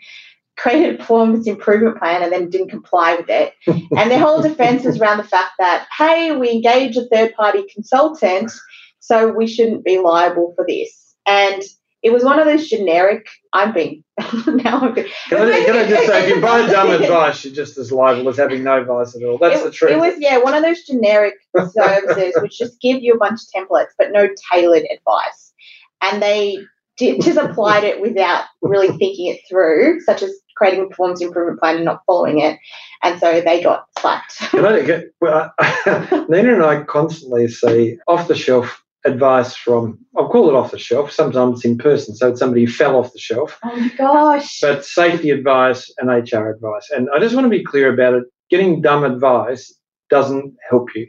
created 0.58 0.96
a 0.96 0.98
performance 0.98 1.48
improvement 1.48 1.98
plan 1.98 2.22
and 2.22 2.32
then 2.32 2.50
didn't 2.50 2.70
comply 2.70 3.16
with 3.16 3.30
it. 3.30 3.54
and 3.68 4.12
their 4.12 4.20
whole 4.20 4.42
defense 4.42 4.84
was 4.84 5.00
around 5.00 5.18
the 5.18 5.24
fact 5.24 5.54
that, 5.58 5.88
hey, 5.98 6.36
we 6.36 6.52
engaged 6.52 6.98
a 6.98 7.08
third 7.08 7.34
party 7.34 7.64
consultant, 7.74 8.52
so 9.00 9.32
we 9.32 9.48
shouldn't 9.48 9.84
be 9.84 9.98
liable 9.98 10.54
for 10.56 10.66
this. 10.68 10.99
And 11.30 11.62
it 12.02 12.12
was 12.12 12.24
one 12.24 12.40
of 12.40 12.46
those 12.46 12.68
generic, 12.68 13.28
I'm 13.54 13.74
being, 13.74 14.04
now 14.48 14.80
I'm 14.80 14.94
being, 14.94 15.08
Can 15.28 15.48
I, 15.48 15.64
can 15.64 15.76
I 15.76 15.88
just 15.88 16.08
say, 16.08 16.24
if 16.24 16.36
you 16.36 16.42
buy 16.42 16.66
dumb 16.66 16.90
advice, 16.90 17.44
you're 17.44 17.54
just 17.54 17.78
as 17.78 17.92
liable 17.92 18.30
as 18.30 18.38
having 18.38 18.64
no 18.64 18.82
advice 18.82 19.16
at 19.16 19.24
all. 19.24 19.38
That's 19.38 19.62
it, 19.62 19.66
the 19.66 19.72
truth. 19.72 19.92
It 19.92 20.00
was 20.00 20.16
yeah, 20.18 20.38
one 20.38 20.56
of 20.56 20.64
those 20.64 20.84
generic 20.84 21.36
services 21.56 22.34
which 22.42 22.58
just 22.58 22.82
give 22.82 23.04
you 23.04 23.14
a 23.14 23.18
bunch 23.18 23.42
of 23.42 23.64
templates 23.64 23.90
but 23.98 24.12
no 24.12 24.28
tailored 24.52 24.88
advice, 24.90 25.54
and 26.02 26.22
they 26.22 26.58
did, 26.98 27.22
just 27.22 27.38
applied 27.38 27.84
it 27.84 28.02
without 28.02 28.46
really 28.62 28.88
thinking 28.98 29.28
it 29.28 29.42
through, 29.48 30.00
such 30.02 30.24
as 30.24 30.32
creating 30.56 30.86
a 30.86 30.88
performance 30.88 31.22
improvement 31.22 31.60
plan 31.60 31.76
and 31.78 31.86
not 31.86 32.02
following 32.08 32.40
it, 32.40 32.58
and 33.04 33.20
so 33.20 33.42
they 33.42 33.62
got 33.62 33.86
slapped. 34.00 34.38
Can 34.38 34.66
I 34.66 35.04
well, 35.20 35.54
Nina 36.30 36.54
and 36.54 36.64
I 36.64 36.84
constantly 36.84 37.50
see 37.50 37.98
off 38.08 38.30
the 38.30 38.36
shelf 38.36 38.82
advice 39.06 39.56
from, 39.56 39.98
I'll 40.18 40.30
call 40.30 40.50
it 40.50 40.56
off 40.56 40.72
the 40.72 40.80
shelf, 40.80 41.12
sometimes 41.12 41.60
it's 41.60 41.66
in 41.66 41.78
person, 41.78 42.16
so 42.16 42.30
it's 42.30 42.40
somebody 42.40 42.66
who 42.66 42.72
fell 42.72 42.96
off 42.96 43.14
the 43.14 43.20
shelf, 43.20 43.58
oh 43.64 43.76
my 43.76 43.90
gosh! 43.98 44.60
but 44.62 44.86
safety 44.86 45.30
advice 45.30 45.92
and 45.98 46.10
HR 46.10 46.50
advice. 46.50 46.90
And 46.92 47.08
I 47.16 47.20
just 47.20 47.36
want 47.36 47.46
to 47.46 47.50
be 47.50 47.64
clear 47.64 47.94
about 47.94 48.14
it. 48.14 48.24
Getting 48.50 48.82
dumb 48.82 49.04
advice 49.04 49.74
doesn't 50.10 50.54
help 50.70 50.90
you, 50.96 51.08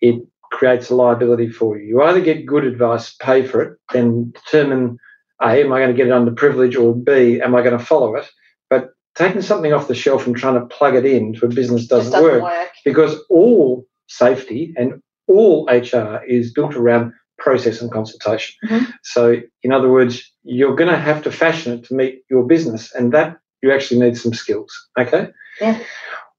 it 0.00 0.22
creates 0.50 0.90
a 0.90 0.94
liability 0.94 1.48
for 1.48 1.78
you. 1.78 1.86
You 1.86 2.02
either 2.02 2.20
get 2.20 2.46
good 2.46 2.64
advice, 2.64 3.14
pay 3.20 3.46
for 3.46 3.62
it, 3.62 3.78
and 3.94 4.32
determine 4.32 4.98
A, 5.40 5.62
am 5.62 5.72
I 5.72 5.78
going 5.78 5.90
to 5.90 5.96
get 5.96 6.08
it 6.08 6.12
under 6.12 6.32
privilege, 6.32 6.76
or 6.76 6.94
B, 6.94 7.40
am 7.40 7.54
I 7.54 7.62
going 7.62 7.78
to 7.78 7.84
follow 7.84 8.16
it? 8.16 8.28
But 8.68 8.90
taking 9.14 9.42
something 9.42 9.72
off 9.72 9.88
the 9.88 9.94
shelf 9.94 10.26
and 10.26 10.36
trying 10.36 10.54
to 10.54 10.66
plug 10.66 10.94
it 10.96 11.04
into 11.04 11.46
a 11.46 11.48
business 11.48 11.86
doesn't, 11.86 12.12
doesn't 12.12 12.28
work 12.28 12.42
work. 12.42 12.68
because 12.84 13.16
all 13.28 13.84
safety 14.08 14.74
and 14.76 15.00
all 15.28 15.68
HR 15.70 16.24
is 16.26 16.52
built 16.52 16.74
around 16.74 17.12
process 17.40 17.80
and 17.80 17.90
consultation. 17.90 18.54
Mhm. 18.68 18.86
So, 19.02 19.36
in 19.62 19.72
other 19.72 19.88
words, 19.90 20.22
you're 20.44 20.76
going 20.76 20.90
to 20.90 20.96
have 20.98 21.22
to 21.24 21.32
fashion 21.32 21.72
it 21.72 21.84
to 21.86 21.94
meet 21.94 22.22
your 22.30 22.44
business, 22.44 22.94
and 22.94 23.12
that 23.12 23.38
you 23.62 23.72
actually 23.72 24.00
need 24.00 24.16
some 24.16 24.32
skills. 24.32 24.72
Okay. 24.98 25.28
Yeah. 25.60 25.78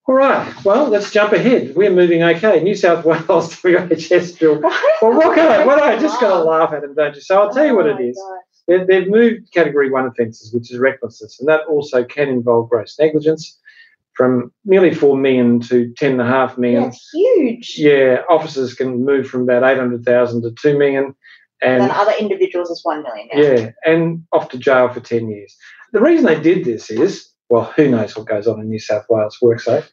All 0.08 0.15
right. 0.15 0.65
Well, 0.65 0.88
let's 0.88 1.12
jump 1.12 1.31
ahead. 1.34 1.75
We're 1.75 1.91
moving 1.91 2.24
okay. 2.24 2.62
New 2.63 2.75
South 2.75 3.05
Wales 3.05 3.53
WHS 3.62 4.39
bill. 4.39 4.60
Well, 4.60 5.13
what 5.13 5.36
can 5.36 5.48
I? 5.48 5.65
What 5.65 5.81
I 5.81 5.98
just 6.00 6.20
got 6.20 6.38
to 6.38 6.43
laugh 6.43 6.74
at 6.74 6.81
them, 6.81 6.96
don't 6.96 7.15
you? 7.15 7.22
So 7.22 7.39
I'll 7.39 7.51
tell 7.53 7.65
you 7.65 7.75
what 7.75 7.86
Oh 7.86 7.91
it 7.91 7.96
my 7.96 8.01
is. 8.01 8.88
They've 8.88 9.08
moved 9.08 9.51
category 9.53 9.91
one 9.91 10.05
offences, 10.05 10.53
which 10.53 10.72
is 10.72 10.79
recklessness, 10.79 11.39
and 11.39 11.50
that 11.50 11.62
also 11.67 12.03
can 12.03 12.29
involve 12.29 12.70
gross 12.70 12.98
negligence, 13.00 13.60
from 14.13 14.51
nearly 14.65 14.94
four 14.94 15.18
million 15.18 15.60
to 15.62 15.91
ten 15.98 16.13
and 16.13 16.22
a 16.22 16.25
half 16.25 16.58
million. 16.58 16.91
huge. 17.13 17.75
Yeah, 17.77 18.22
officers 18.30 18.74
can 18.74 19.06
move 19.06 19.27
from 19.27 19.44
about 19.44 19.63
eight 19.63 19.77
hundred 19.80 20.03
thousand 20.03 20.41
to 20.44 20.51
two 20.51 20.77
million, 20.77 21.15
And 21.62 21.82
and 21.82 21.82
then 21.84 21.91
other 21.91 22.13
individuals 22.20 22.70
is 22.70 22.82
one 22.84 23.03
million. 23.03 23.27
now. 23.34 23.39
yeah, 23.41 23.72
and 23.86 24.24
off 24.34 24.50
to 24.50 24.58
jail 24.58 24.89
for 24.89 25.00
ten 25.00 25.30
years. 25.30 25.56
The 25.94 26.01
reason 26.01 26.25
they 26.25 26.39
did 26.39 26.65
this 26.65 26.89
is, 26.89 27.30
well, 27.50 27.65
who 27.75 27.89
knows 27.89 28.15
what 28.15 28.27
goes 28.27 28.48
on 28.48 28.60
in 28.62 28.70
New 28.70 28.80
South 28.80 29.06
Wales 29.10 29.38
WorkSafe 29.44 29.84
eh? 29.84 29.88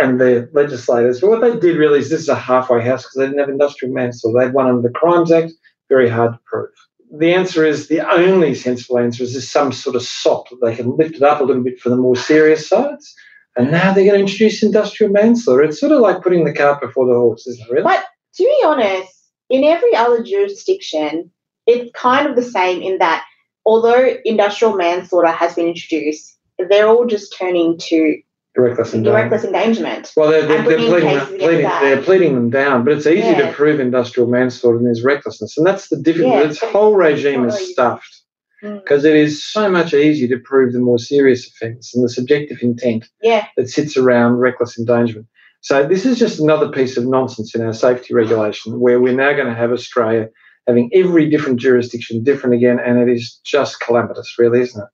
and 0.00 0.20
the 0.20 0.48
legislators. 0.52 1.20
But 1.20 1.30
what 1.30 1.40
they 1.42 1.58
did 1.58 1.76
really 1.76 1.98
is 1.98 2.08
this 2.10 2.22
is 2.22 2.28
a 2.28 2.34
halfway 2.34 2.82
house 2.82 3.02
because 3.02 3.16
they 3.16 3.26
didn't 3.26 3.40
have 3.40 3.50
industrial 3.50 3.92
manslaughter. 3.94 4.38
They 4.38 4.44
had 4.46 4.54
one 4.54 4.66
under 4.68 4.82
the 4.82 4.94
Crimes 4.94 5.30
Act, 5.30 5.52
very 5.90 6.08
hard 6.08 6.32
to 6.32 6.40
prove. 6.46 6.70
The 7.14 7.34
answer 7.34 7.66
is 7.66 7.88
the 7.88 8.00
only 8.10 8.54
sensible 8.54 8.98
answer 8.98 9.22
is 9.22 9.32
there's 9.32 9.46
some 9.46 9.70
sort 9.72 9.96
of 9.96 10.02
sop 10.02 10.48
that 10.48 10.60
they 10.62 10.74
can 10.74 10.96
lift 10.96 11.16
it 11.16 11.22
up 11.22 11.42
a 11.42 11.44
little 11.44 11.62
bit 11.62 11.78
for 11.78 11.90
the 11.90 11.96
more 11.96 12.16
serious 12.16 12.66
sides. 12.66 13.14
And 13.56 13.70
now 13.70 13.92
they're 13.92 14.04
going 14.04 14.16
to 14.16 14.20
introduce 14.20 14.62
industrial 14.62 15.12
manslaughter. 15.12 15.62
It's 15.62 15.78
sort 15.78 15.92
of 15.92 16.00
like 16.00 16.22
putting 16.22 16.44
the 16.44 16.54
cart 16.54 16.80
before 16.80 17.06
the 17.06 17.14
horse, 17.14 17.46
isn't 17.46 17.66
it? 17.66 17.70
Really? 17.70 17.84
But 17.84 18.04
to 18.36 18.44
be 18.44 18.62
honest, 18.64 19.12
in 19.50 19.64
every 19.64 19.94
other 19.94 20.22
jurisdiction, 20.22 21.30
it's 21.66 21.90
kind 21.94 22.26
of 22.26 22.36
the 22.36 22.42
same 22.42 22.80
in 22.82 22.98
that 22.98 23.24
although 23.66 24.16
industrial 24.24 24.74
manslaughter 24.74 25.28
has 25.28 25.54
been 25.54 25.68
introduced, 25.68 26.38
they're 26.58 26.88
all 26.88 27.06
just 27.06 27.36
turning 27.38 27.78
to 27.78 28.16
Reckless 28.54 28.92
and 28.92 29.02
dangerous. 29.02 29.22
reckless 29.22 29.44
endangerment. 29.44 30.12
Well, 30.14 30.30
they're, 30.30 30.46
they're, 30.46 30.62
they're, 30.62 30.76
pleading, 30.76 31.08
cases 31.08 31.28
pleading, 31.28 31.62
they're 31.62 32.02
pleading 32.02 32.34
them 32.34 32.50
down, 32.50 32.84
but 32.84 32.92
it's 32.92 33.06
easy 33.06 33.34
to 33.34 33.50
prove 33.52 33.80
industrial 33.80 34.28
manslaughter 34.28 34.76
and 34.76 34.84
there's 34.84 35.02
recklessness. 35.02 35.56
And 35.56 35.66
that's 35.66 35.88
the 35.88 35.96
difficulty. 35.96 36.36
Yeah, 36.36 36.46
this 36.48 36.60
whole 36.60 36.94
regime 36.94 37.46
is 37.46 37.72
stuffed. 37.72 38.21
Mm. 38.62 38.80
because 38.82 39.04
it 39.04 39.16
is 39.16 39.44
so 39.44 39.68
much 39.68 39.92
easier 39.92 40.28
to 40.28 40.38
prove 40.42 40.72
the 40.72 40.78
more 40.78 40.98
serious 40.98 41.48
offence 41.48 41.94
and 41.94 42.04
the 42.04 42.08
subjective 42.08 42.58
intent 42.62 43.08
Yeah, 43.20 43.46
that 43.56 43.68
sits 43.68 43.96
around 43.96 44.36
reckless 44.36 44.78
endangerment. 44.78 45.26
So 45.62 45.86
this 45.86 46.06
is 46.06 46.18
just 46.18 46.40
another 46.40 46.68
piece 46.68 46.96
of 46.96 47.06
nonsense 47.06 47.54
in 47.54 47.62
our 47.62 47.72
safety 47.72 48.14
regulation 48.14 48.80
where 48.80 49.00
we're 49.00 49.14
now 49.14 49.32
going 49.32 49.48
to 49.48 49.54
have 49.54 49.72
Australia 49.72 50.28
having 50.66 50.90
every 50.92 51.28
different 51.28 51.58
jurisdiction 51.58 52.22
different 52.22 52.54
again, 52.54 52.78
and 52.78 52.98
it 52.98 53.12
is 53.12 53.40
just 53.44 53.80
calamitous, 53.80 54.36
really, 54.38 54.60
isn't 54.60 54.80
it? 54.80 54.88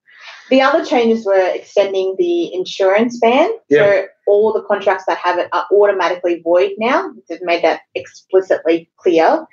the 0.50 0.62
other 0.62 0.84
changes 0.84 1.24
were 1.24 1.50
extending 1.54 2.14
the 2.18 2.52
insurance 2.54 3.18
ban. 3.18 3.50
Yeah. 3.68 3.78
So 3.78 4.06
all 4.26 4.52
the 4.52 4.62
contracts 4.62 5.04
that 5.06 5.18
have 5.18 5.38
it 5.38 5.48
are 5.52 5.66
automatically 5.72 6.40
void 6.42 6.72
now. 6.78 7.10
They've 7.28 7.42
made 7.42 7.64
that 7.64 7.82
explicitly 7.94 8.90
clear. 8.96 9.46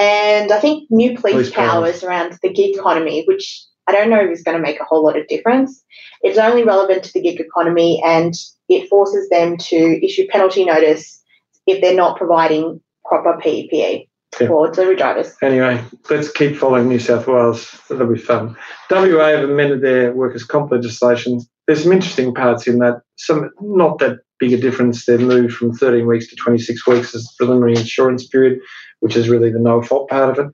And 0.00 0.50
I 0.50 0.58
think 0.60 0.90
new 0.90 1.10
police, 1.18 1.34
Police 1.34 1.50
powers 1.50 2.02
around 2.02 2.38
the 2.42 2.50
gig 2.50 2.76
economy, 2.76 3.24
which 3.26 3.62
I 3.86 3.92
don't 3.92 4.08
know 4.08 4.20
if 4.20 4.30
is 4.30 4.42
going 4.42 4.56
to 4.56 4.62
make 4.62 4.80
a 4.80 4.84
whole 4.84 5.04
lot 5.04 5.18
of 5.18 5.26
difference. 5.28 5.82
It's 6.22 6.38
only 6.38 6.64
relevant 6.64 7.04
to 7.04 7.12
the 7.12 7.20
gig 7.20 7.38
economy 7.38 8.02
and 8.04 8.32
it 8.70 8.88
forces 8.88 9.28
them 9.28 9.58
to 9.58 10.04
issue 10.04 10.26
penalty 10.30 10.64
notice 10.64 11.22
if 11.66 11.82
they're 11.82 11.94
not 11.94 12.16
providing 12.16 12.80
proper 13.04 13.38
PPE 13.44 14.06
Yeah. 14.40 14.46
for 14.46 14.70
delivery 14.70 14.96
drivers. 14.96 15.34
Anyway, 15.42 15.82
let's 16.08 16.30
keep 16.30 16.56
following 16.56 16.88
New 16.88 17.00
South 17.00 17.26
Wales. 17.26 17.78
That'll 17.90 18.06
be 18.06 18.18
fun. 18.18 18.56
WA 18.90 19.28
have 19.28 19.44
amended 19.50 19.82
their 19.82 20.14
workers' 20.14 20.44
comp 20.44 20.70
legislation. 20.70 21.40
There's 21.66 21.82
some 21.82 21.92
interesting 21.92 22.32
parts 22.32 22.66
in 22.66 22.78
that. 22.78 23.02
Some 23.16 23.50
not 23.60 23.98
that 23.98 24.20
big 24.40 24.52
a 24.54 24.56
difference. 24.56 25.04
They've 25.04 25.20
moved 25.20 25.54
from 25.54 25.72
13 25.72 26.06
weeks 26.06 26.26
to 26.28 26.36
26 26.36 26.86
weeks 26.86 27.14
as 27.14 27.24
the 27.24 27.30
preliminary 27.38 27.76
insurance 27.76 28.26
period, 28.26 28.58
which 29.00 29.14
is 29.16 29.28
really 29.28 29.50
the 29.52 29.58
no 29.60 29.82
fault 29.82 30.08
part 30.08 30.36
of 30.38 30.46
it. 30.46 30.52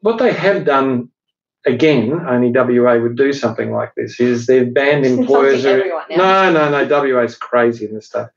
What 0.00 0.18
they 0.18 0.32
have 0.32 0.64
done, 0.64 1.10
again, 1.66 2.12
only 2.26 2.50
WA 2.52 2.96
would 2.96 3.16
do 3.16 3.32
something 3.32 3.72
like 3.72 3.92
this, 3.96 4.20
is 4.20 4.46
they've 4.46 4.72
banned 4.72 5.04
employers. 5.04 5.64
who- 5.64 5.90
no, 6.16 6.52
no, 6.52 6.70
no. 6.70 6.84
WA's 6.86 7.36
crazy 7.36 7.86
in 7.86 7.94
this 7.94 8.06
stuff. 8.06 8.30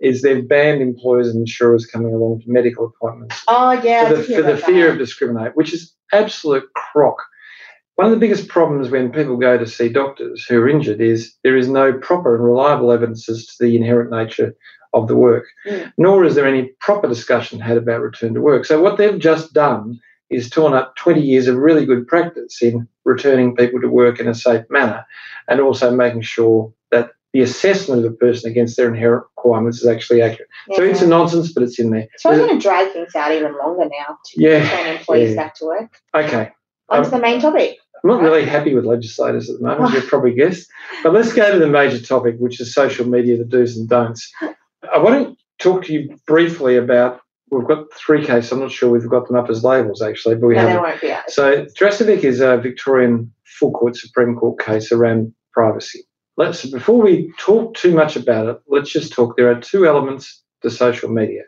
Is 0.00 0.22
they've 0.22 0.46
banned 0.48 0.80
employers 0.80 1.28
and 1.28 1.40
insurers 1.40 1.84
coming 1.84 2.14
along 2.14 2.42
to 2.42 2.44
medical 2.52 2.86
appointments 2.86 3.42
Oh, 3.48 3.72
yeah. 3.72 4.08
For 4.08 4.14
the, 4.14 4.22
for 4.22 4.42
the 4.42 4.56
fear 4.56 4.86
that. 4.86 4.92
of 4.92 4.98
discriminate, 4.98 5.56
which 5.56 5.74
is 5.74 5.92
absolute 6.12 6.72
crock. 6.74 7.16
One 7.98 8.06
of 8.06 8.12
the 8.12 8.20
biggest 8.20 8.46
problems 8.46 8.90
when 8.90 9.10
people 9.10 9.36
go 9.36 9.58
to 9.58 9.66
see 9.66 9.88
doctors 9.88 10.44
who 10.44 10.60
are 10.60 10.68
injured 10.68 11.00
is 11.00 11.34
there 11.42 11.56
is 11.56 11.68
no 11.68 11.92
proper 11.92 12.36
and 12.36 12.44
reliable 12.44 12.92
evidence 12.92 13.28
as 13.28 13.44
to 13.44 13.54
the 13.58 13.74
inherent 13.74 14.12
nature 14.12 14.54
of 14.92 15.08
the 15.08 15.16
work, 15.16 15.46
nor 15.98 16.24
is 16.24 16.36
there 16.36 16.46
any 16.46 16.66
proper 16.78 17.08
discussion 17.08 17.58
had 17.58 17.76
about 17.76 18.00
return 18.00 18.34
to 18.34 18.40
work. 18.40 18.66
So 18.66 18.80
what 18.80 18.98
they've 18.98 19.18
just 19.18 19.52
done 19.52 19.98
is 20.30 20.48
torn 20.48 20.74
up 20.74 20.94
20 20.94 21.20
years 21.20 21.48
of 21.48 21.56
really 21.56 21.84
good 21.84 22.06
practice 22.06 22.62
in 22.62 22.86
returning 23.04 23.56
people 23.56 23.80
to 23.80 23.88
work 23.88 24.20
in 24.20 24.28
a 24.28 24.34
safe 24.34 24.64
manner 24.70 25.04
and 25.48 25.60
also 25.60 25.90
making 25.90 26.22
sure 26.22 26.72
that 26.92 27.10
the 27.32 27.40
assessment 27.40 28.06
of 28.06 28.12
a 28.12 28.14
person 28.14 28.48
against 28.48 28.76
their 28.76 28.94
inherent 28.94 29.24
requirements 29.36 29.80
is 29.80 29.88
actually 29.88 30.22
accurate. 30.22 30.48
So 30.76 30.84
it's 30.84 31.02
a 31.02 31.06
nonsense, 31.08 31.52
but 31.52 31.64
it's 31.64 31.80
in 31.80 31.90
there. 31.90 32.06
So 32.18 32.30
I'm 32.30 32.38
going 32.38 32.56
to 32.56 32.62
drag 32.62 32.92
things 32.92 33.16
out 33.16 33.32
even 33.32 33.58
longer 33.58 33.86
now 33.86 34.18
to 34.24 34.40
Yeah, 34.40 34.62
return 34.62 34.96
employees 34.98 35.30
yeah. 35.30 35.42
back 35.42 35.56
to 35.56 35.64
work. 35.64 36.00
Okay. 36.14 36.52
On 36.90 37.02
to 37.02 37.04
Um, 37.04 37.10
the 37.10 37.18
main 37.20 37.40
topic. 37.40 37.78
I'm 38.02 38.10
not 38.10 38.22
really 38.22 38.44
happy 38.44 38.74
with 38.74 38.84
legislators 38.84 39.50
at 39.50 39.58
the 39.58 39.66
moment, 39.66 39.92
you've 39.92 40.06
probably 40.06 40.34
guessed. 40.34 40.68
But 41.02 41.12
let's 41.12 41.32
go 41.32 41.52
to 41.52 41.58
the 41.58 41.66
major 41.66 42.00
topic, 42.00 42.36
which 42.38 42.60
is 42.60 42.72
social 42.72 43.06
media, 43.06 43.36
the 43.36 43.44
do's 43.44 43.76
and 43.76 43.88
don'ts. 43.88 44.30
I 44.94 44.98
want 44.98 45.28
to 45.28 45.36
talk 45.58 45.84
to 45.84 45.92
you 45.92 46.16
briefly 46.26 46.76
about. 46.76 47.20
We've 47.50 47.66
got 47.66 47.92
three 47.94 48.24
cases. 48.24 48.52
I'm 48.52 48.60
not 48.60 48.70
sure 48.70 48.90
we've 48.90 49.08
got 49.08 49.26
them 49.26 49.36
up 49.36 49.48
as 49.48 49.64
labels 49.64 50.02
actually, 50.02 50.34
but 50.34 50.48
we 50.48 50.54
no, 50.54 50.60
haven't. 50.60 51.00
they 51.00 51.08
won't. 51.08 51.30
So 51.30 51.64
Drasovic 51.64 52.22
is 52.22 52.40
a 52.40 52.58
Victorian 52.58 53.32
full 53.44 53.72
court 53.72 53.96
Supreme 53.96 54.36
Court 54.36 54.60
case 54.60 54.92
around 54.92 55.32
privacy. 55.52 56.00
Let's 56.36 56.66
before 56.66 57.02
we 57.02 57.32
talk 57.38 57.74
too 57.74 57.94
much 57.94 58.16
about 58.16 58.46
it, 58.48 58.58
let's 58.68 58.90
just 58.90 59.12
talk. 59.12 59.36
There 59.36 59.50
are 59.50 59.58
two 59.58 59.86
elements 59.86 60.42
to 60.62 60.70
social 60.70 61.08
media. 61.08 61.42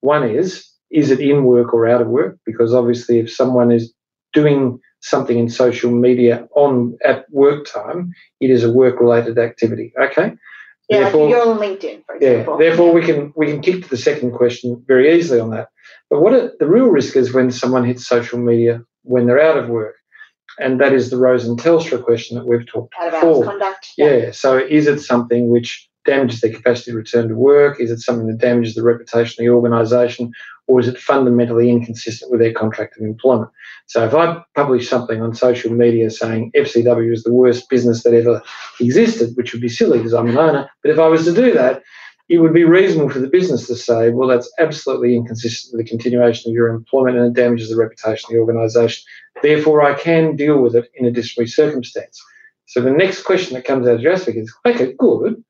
One 0.00 0.28
is 0.28 0.68
is 0.90 1.10
it 1.10 1.20
in 1.20 1.44
work 1.44 1.74
or 1.74 1.88
out 1.88 2.00
of 2.00 2.08
work? 2.08 2.38
Because 2.46 2.74
obviously, 2.74 3.18
if 3.18 3.32
someone 3.32 3.70
is 3.72 3.92
doing 4.32 4.78
something 5.00 5.38
in 5.38 5.48
social 5.48 5.90
media 5.90 6.48
on 6.54 6.96
at 7.04 7.24
work 7.30 7.66
time, 7.66 8.12
it 8.40 8.50
is 8.50 8.64
a 8.64 8.72
work 8.72 9.00
related 9.00 9.38
activity. 9.38 9.92
Okay. 10.00 10.32
Yeah, 10.88 11.00
Therefore- 11.02 11.28
you're 11.28 11.46
on 11.48 11.58
LinkedIn, 11.58 12.04
for 12.06 12.14
example. 12.16 12.54
yeah, 12.60 12.68
therefore 12.68 12.92
we 12.92 13.02
can 13.02 13.32
we 13.36 13.46
can 13.46 13.60
kick 13.60 13.82
to 13.84 13.88
the 13.90 13.96
second 13.96 14.32
question 14.32 14.82
very 14.86 15.12
easily 15.16 15.38
on 15.40 15.50
that. 15.50 15.68
But 16.10 16.22
what 16.22 16.32
it, 16.32 16.58
the 16.58 16.66
real 16.66 16.86
risk 16.86 17.14
is 17.16 17.34
when 17.34 17.50
someone 17.50 17.84
hits 17.84 18.06
social 18.06 18.38
media 18.38 18.82
when 19.02 19.26
they're 19.26 19.40
out 19.40 19.58
of 19.58 19.68
work, 19.68 19.96
and 20.58 20.80
that 20.80 20.92
is 20.94 21.10
the 21.10 21.18
Rose 21.18 21.46
and 21.46 21.58
Telstra 21.60 22.02
question 22.02 22.36
that 22.38 22.46
we've 22.46 22.66
talked 22.66 22.94
out 23.00 23.12
before. 23.12 23.44
conduct. 23.44 23.88
Yeah. 23.98 24.30
So 24.30 24.56
is 24.56 24.86
it 24.86 25.00
something 25.00 25.50
which 25.50 25.88
damages 26.06 26.40
their 26.40 26.52
capacity 26.52 26.92
to 26.92 26.96
return 26.96 27.28
to 27.28 27.34
work? 27.34 27.78
Is 27.80 27.90
it 27.90 27.98
something 28.00 28.26
that 28.28 28.38
damages 28.38 28.74
the 28.74 28.82
reputation 28.82 29.42
of 29.42 29.44
the 29.46 29.50
organisation? 29.54 30.32
Or 30.68 30.78
is 30.78 30.86
it 30.86 30.98
fundamentally 30.98 31.70
inconsistent 31.70 32.30
with 32.30 32.40
their 32.40 32.52
contract 32.52 32.96
of 32.96 33.02
employment? 33.02 33.50
So 33.86 34.04
if 34.04 34.14
I 34.14 34.42
publish 34.54 34.88
something 34.88 35.22
on 35.22 35.34
social 35.34 35.72
media 35.72 36.10
saying 36.10 36.52
FCW 36.54 37.12
is 37.12 37.24
the 37.24 37.32
worst 37.32 37.68
business 37.70 38.02
that 38.02 38.14
ever 38.14 38.42
existed, 38.78 39.34
which 39.34 39.52
would 39.52 39.62
be 39.62 39.68
silly 39.70 39.98
because 39.98 40.12
I'm 40.12 40.28
an 40.28 40.38
owner, 40.38 40.70
but 40.82 40.90
if 40.90 40.98
I 40.98 41.08
was 41.08 41.24
to 41.24 41.34
do 41.34 41.52
that, 41.54 41.82
it 42.28 42.38
would 42.38 42.52
be 42.52 42.64
reasonable 42.64 43.08
for 43.08 43.20
the 43.20 43.28
business 43.28 43.66
to 43.66 43.74
say, 43.74 44.10
well, 44.10 44.28
that's 44.28 44.52
absolutely 44.58 45.16
inconsistent 45.16 45.72
with 45.72 45.84
the 45.84 45.88
continuation 45.88 46.50
of 46.50 46.54
your 46.54 46.68
employment 46.68 47.16
and 47.16 47.26
it 47.26 47.40
damages 47.40 47.70
the 47.70 47.76
reputation 47.76 48.26
of 48.26 48.34
the 48.34 48.40
organisation. 48.40 49.02
Therefore, 49.42 49.82
I 49.82 49.94
can 49.94 50.36
deal 50.36 50.60
with 50.60 50.76
it 50.76 50.90
in 50.94 51.06
a 51.06 51.10
disciplinary 51.10 51.48
circumstance. 51.48 52.22
So 52.66 52.82
the 52.82 52.90
next 52.90 53.22
question 53.22 53.54
that 53.54 53.64
comes 53.64 53.86
out 53.86 53.94
of 53.94 54.02
Jurassic 54.02 54.36
is, 54.36 54.52
okay, 54.66 54.92
good. 54.98 55.42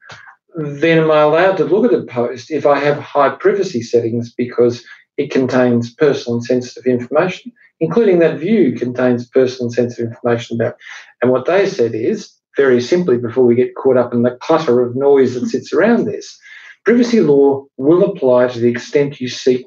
Then 0.57 0.99
am 0.99 1.11
I 1.11 1.21
allowed 1.21 1.57
to 1.57 1.65
look 1.65 1.93
at 1.93 1.99
a 1.99 2.05
post 2.05 2.51
if 2.51 2.65
I 2.65 2.79
have 2.79 2.99
high 2.99 3.31
privacy 3.31 3.83
settings 3.83 4.33
because 4.33 4.85
it 5.19 5.31
contains 5.33 5.93
personal 5.93 6.39
and 6.39 6.45
sensitive 6.45 6.87
information, 6.87 7.53
including 7.81 8.21
that 8.21 8.39
view 8.39 8.73
contains 8.73 9.29
personal 9.29 9.67
and 9.67 9.75
sensitive 9.75 10.11
information 10.11 10.59
about. 10.59 10.77
And 11.21 11.31
what 11.31 11.45
they 11.45 11.69
said 11.69 11.95
is, 11.95 12.33
very 12.57 12.81
simply, 12.81 13.19
before 13.19 13.45
we 13.45 13.55
get 13.55 13.75
caught 13.75 13.97
up 13.97 14.15
in 14.15 14.23
the 14.23 14.39
clutter 14.41 14.81
of 14.81 14.97
noise 14.97 15.35
that 15.35 15.49
sits 15.49 15.73
around 15.73 16.05
this, 16.05 16.39
privacy 16.85 17.21
law 17.21 17.65
will 17.77 18.05
apply 18.05 18.49
to 18.49 18.61
the 18.61 18.69
extent 18.69 19.21
you 19.21 19.29
seek 19.29 19.67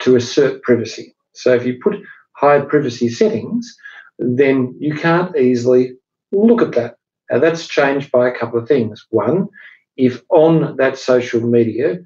to 0.00 0.14
assert 0.14 0.62
privacy. 0.62 1.14
So 1.32 1.54
if 1.54 1.66
you 1.66 1.78
put 1.82 1.96
high 2.36 2.60
privacy 2.60 3.08
settings, 3.08 3.74
then 4.18 4.74
you 4.78 4.94
can't 4.94 5.36
easily 5.36 5.94
look 6.32 6.62
at 6.62 6.72
that. 6.72 6.96
Now, 7.30 7.38
that's 7.38 7.66
changed 7.66 8.10
by 8.10 8.28
a 8.28 8.38
couple 8.38 8.58
of 8.58 8.68
things. 8.68 9.06
One, 9.10 9.48
if 9.96 10.22
on 10.28 10.76
that 10.76 10.98
social 10.98 11.40
media 11.40 11.98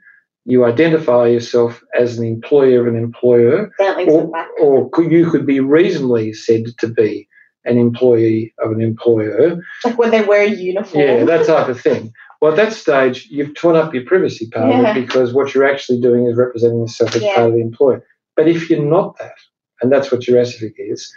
you 0.48 0.64
identify 0.64 1.26
yourself 1.26 1.82
as 1.98 2.18
an 2.18 2.24
employer 2.24 2.80
of 2.80 2.86
an 2.86 2.96
employer, 3.02 3.70
or, 3.80 4.30
or 4.60 4.88
could, 4.90 5.10
you 5.10 5.28
could 5.28 5.44
be 5.44 5.58
reasonably 5.60 6.32
said 6.32 6.62
to 6.78 6.86
be 6.88 7.28
an 7.64 7.76
employee 7.78 8.54
of 8.60 8.70
an 8.70 8.80
employer, 8.80 9.60
Like 9.84 9.98
when 9.98 10.12
they 10.12 10.22
wear 10.22 10.42
a 10.42 10.48
uniform. 10.50 11.02
yeah, 11.04 11.24
that 11.24 11.46
type 11.46 11.68
of 11.68 11.80
thing. 11.80 12.12
Well, 12.40 12.52
at 12.52 12.56
that 12.58 12.72
stage, 12.72 13.26
you've 13.28 13.54
torn 13.54 13.74
up 13.74 13.92
your 13.92 14.04
privacy 14.04 14.48
part 14.48 14.72
of 14.72 14.80
Yeah. 14.82 14.96
it 14.96 15.00
because 15.06 15.34
what 15.34 15.52
you're 15.52 15.68
actually 15.68 16.00
doing 16.00 16.26
is 16.28 16.36
representing 16.36 16.78
yourself 16.80 17.16
as 17.16 17.22
Yeah. 17.22 17.34
part 17.34 17.48
of 17.48 17.54
the 17.54 17.60
employer. 17.60 18.06
But 18.36 18.46
if 18.46 18.70
you're 18.70 18.84
not 18.84 19.18
that, 19.18 19.34
and 19.82 19.90
that's 19.90 20.12
what 20.12 20.28
your 20.28 20.40
ASIC 20.40 20.74
is, 20.78 21.12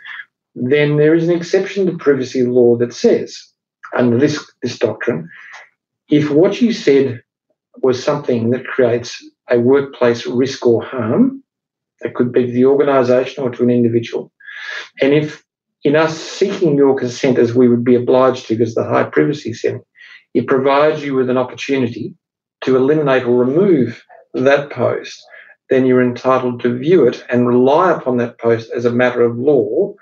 then 0.56 0.98
there 0.98 1.14
is 1.14 1.30
an 1.30 1.36
exception 1.38 1.86
to 1.86 1.98
privacy 1.98 2.44
law 2.44 2.78
that 2.78 2.94
says, 2.94 3.38
under 3.96 4.18
this, 4.18 4.44
this 4.64 4.80
doctrine, 4.80 5.30
if 6.10 6.32
what 6.32 6.62
you 6.62 6.74
said 6.74 7.22
was 7.82 8.04
something 8.04 8.52
that 8.52 8.66
creates 8.66 9.24
a 9.50 9.60
workplace 9.60 10.26
risk 10.26 10.66
or 10.66 10.84
harm, 10.84 11.44
that 12.02 12.16
could 12.16 12.32
be 12.32 12.46
to 12.46 12.52
the 12.52 12.66
organisation 12.66 13.44
or 13.44 13.50
to 13.50 13.64
an 13.64 13.70
individual, 13.70 14.32
and 15.02 15.14
if 15.14 15.44
in 15.84 15.96
us 15.96 16.18
seeking 16.18 16.76
your 16.76 16.96
consent 16.96 17.38
as 17.38 17.54
we 17.54 17.70
would 17.70 17.84
be 17.84 17.96
obliged 17.96 18.48
to 18.48 18.56
because 18.56 18.76
the 18.76 18.84
high 18.84 19.04
privacy 19.04 19.54
setting, 19.54 19.82
it 20.34 20.48
provides 20.48 21.04
you 21.04 21.16
with 21.16 21.30
an 21.30 21.38
opportunity 21.38 22.14
to 22.62 22.76
eliminate 22.76 23.24
or 23.24 23.38
remove 23.38 24.04
that 24.34 24.70
post, 24.70 25.24
then 25.70 25.86
you're 25.86 26.04
entitled 26.04 26.60
to 26.62 26.78
view 26.78 27.08
it 27.08 27.24
and 27.30 27.48
rely 27.48 27.92
upon 27.92 28.18
that 28.18 28.38
post 28.40 28.70
as 28.76 28.86
a 28.86 28.92
matter 28.92 29.22
of 29.22 29.38
law 29.38 29.94